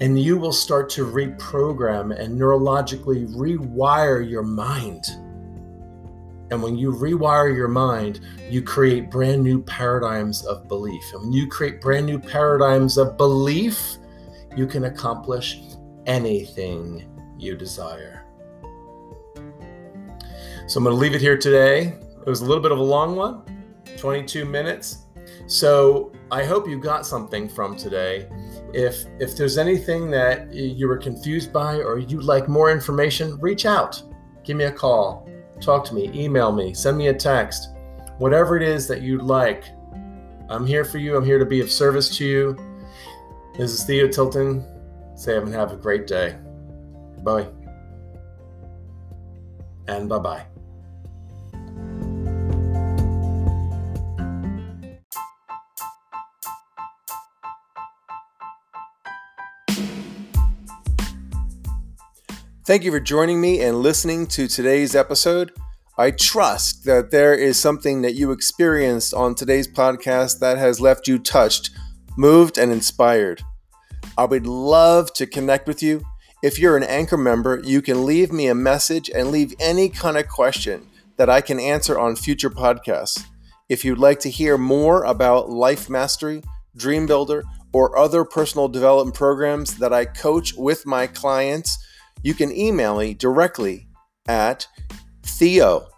And 0.00 0.20
you 0.20 0.36
will 0.36 0.52
start 0.52 0.90
to 0.90 1.06
reprogram 1.06 2.18
and 2.18 2.38
neurologically 2.38 3.28
rewire 3.34 4.28
your 4.28 4.42
mind 4.42 5.04
and 6.52 6.62
when 6.62 6.76
you 6.76 6.92
rewire 6.92 7.56
your 7.56 7.66
mind, 7.66 8.20
you 8.50 8.60
create 8.60 9.10
brand 9.10 9.42
new 9.42 9.62
paradigms 9.62 10.44
of 10.44 10.68
belief. 10.68 11.02
And 11.14 11.22
when 11.22 11.32
you 11.32 11.46
create 11.46 11.80
brand 11.80 12.04
new 12.04 12.18
paradigms 12.18 12.98
of 12.98 13.16
belief, 13.16 13.96
you 14.54 14.66
can 14.66 14.84
accomplish 14.84 15.62
anything 16.04 17.08
you 17.38 17.56
desire. 17.56 18.26
So 20.66 20.76
I'm 20.76 20.84
going 20.84 20.94
to 20.94 21.00
leave 21.00 21.14
it 21.14 21.22
here 21.22 21.38
today. 21.38 21.94
It 22.20 22.26
was 22.26 22.42
a 22.42 22.44
little 22.44 22.62
bit 22.62 22.70
of 22.70 22.78
a 22.78 22.82
long 22.82 23.16
one, 23.16 23.44
22 23.96 24.44
minutes. 24.44 25.06
So 25.46 26.12
I 26.30 26.44
hope 26.44 26.68
you 26.68 26.78
got 26.78 27.06
something 27.06 27.48
from 27.48 27.76
today. 27.76 28.28
If 28.72 29.04
if 29.20 29.36
there's 29.36 29.58
anything 29.58 30.10
that 30.12 30.52
you 30.52 30.88
were 30.88 30.96
confused 30.96 31.52
by 31.52 31.76
or 31.76 31.98
you'd 31.98 32.24
like 32.24 32.48
more 32.48 32.70
information, 32.70 33.38
reach 33.40 33.66
out. 33.66 34.02
Give 34.44 34.56
me 34.56 34.64
a 34.64 34.72
call 34.72 35.28
talk 35.62 35.84
to 35.86 35.94
me, 35.94 36.10
email 36.14 36.52
me, 36.52 36.74
send 36.74 36.98
me 36.98 37.08
a 37.08 37.14
text, 37.14 37.70
whatever 38.18 38.56
it 38.56 38.62
is 38.62 38.86
that 38.88 39.00
you'd 39.00 39.22
like. 39.22 39.64
I'm 40.50 40.66
here 40.66 40.84
for 40.84 40.98
you. 40.98 41.16
I'm 41.16 41.24
here 41.24 41.38
to 41.38 41.46
be 41.46 41.60
of 41.60 41.70
service 41.70 42.14
to 42.18 42.26
you. 42.26 42.56
This 43.56 43.72
is 43.72 43.84
Theo 43.84 44.08
Tilton. 44.08 44.66
Say 45.14 45.36
and 45.36 45.54
have 45.54 45.72
a 45.72 45.76
great 45.76 46.06
day. 46.06 46.36
Bye. 47.22 47.48
And 49.88 50.08
bye 50.08 50.18
bye. 50.18 50.51
Thank 62.64 62.84
you 62.84 62.92
for 62.92 63.00
joining 63.00 63.40
me 63.40 63.60
and 63.60 63.82
listening 63.82 64.28
to 64.28 64.46
today's 64.46 64.94
episode. 64.94 65.50
I 65.98 66.12
trust 66.12 66.84
that 66.84 67.10
there 67.10 67.34
is 67.34 67.58
something 67.58 68.02
that 68.02 68.14
you 68.14 68.30
experienced 68.30 69.12
on 69.12 69.34
today's 69.34 69.66
podcast 69.66 70.38
that 70.38 70.58
has 70.58 70.80
left 70.80 71.08
you 71.08 71.18
touched, 71.18 71.70
moved, 72.16 72.58
and 72.58 72.70
inspired. 72.70 73.42
I 74.16 74.26
would 74.26 74.46
love 74.46 75.12
to 75.14 75.26
connect 75.26 75.66
with 75.66 75.82
you. 75.82 76.04
If 76.44 76.60
you're 76.60 76.76
an 76.76 76.84
Anchor 76.84 77.16
member, 77.16 77.60
you 77.64 77.82
can 77.82 78.06
leave 78.06 78.30
me 78.30 78.46
a 78.46 78.54
message 78.54 79.10
and 79.12 79.32
leave 79.32 79.54
any 79.58 79.88
kind 79.88 80.16
of 80.16 80.28
question 80.28 80.86
that 81.16 81.28
I 81.28 81.40
can 81.40 81.58
answer 81.58 81.98
on 81.98 82.14
future 82.14 82.50
podcasts. 82.50 83.24
If 83.68 83.84
you'd 83.84 83.98
like 83.98 84.20
to 84.20 84.30
hear 84.30 84.56
more 84.56 85.02
about 85.02 85.50
Life 85.50 85.90
Mastery, 85.90 86.44
Dream 86.76 87.06
Builder, 87.06 87.42
or 87.72 87.98
other 87.98 88.24
personal 88.24 88.68
development 88.68 89.16
programs 89.16 89.78
that 89.78 89.92
I 89.92 90.04
coach 90.04 90.54
with 90.54 90.86
my 90.86 91.08
clients, 91.08 91.76
you 92.22 92.34
can 92.34 92.56
email 92.56 92.98
me 92.98 93.14
directly 93.14 93.88
at 94.26 94.66
theo 95.22 95.88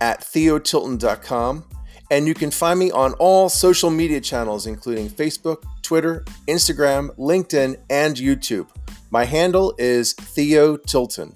at 0.00 0.20
theotilton.com 0.20 1.64
And 2.10 2.28
you 2.28 2.34
can 2.34 2.50
find 2.50 2.78
me 2.78 2.90
on 2.92 3.14
all 3.14 3.48
social 3.48 3.90
media 3.90 4.20
channels, 4.20 4.66
including 4.66 5.08
Facebook, 5.08 5.64
Twitter, 5.82 6.24
Instagram, 6.46 7.10
LinkedIn, 7.16 7.76
and 7.90 8.16
YouTube. 8.16 8.68
My 9.10 9.24
handle 9.24 9.74
is 9.78 10.12
Theo 10.12 10.76
Tilton. 10.76 11.34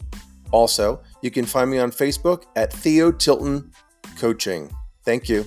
Also, 0.53 1.01
you 1.23 1.31
can 1.31 1.45
find 1.45 1.71
me 1.71 1.79
on 1.79 1.91
Facebook 1.91 2.45
at 2.55 2.73
Theo 2.73 3.11
Tilton 3.11 3.73
Coaching. 4.17 4.71
Thank 5.05 5.29
you. 5.29 5.45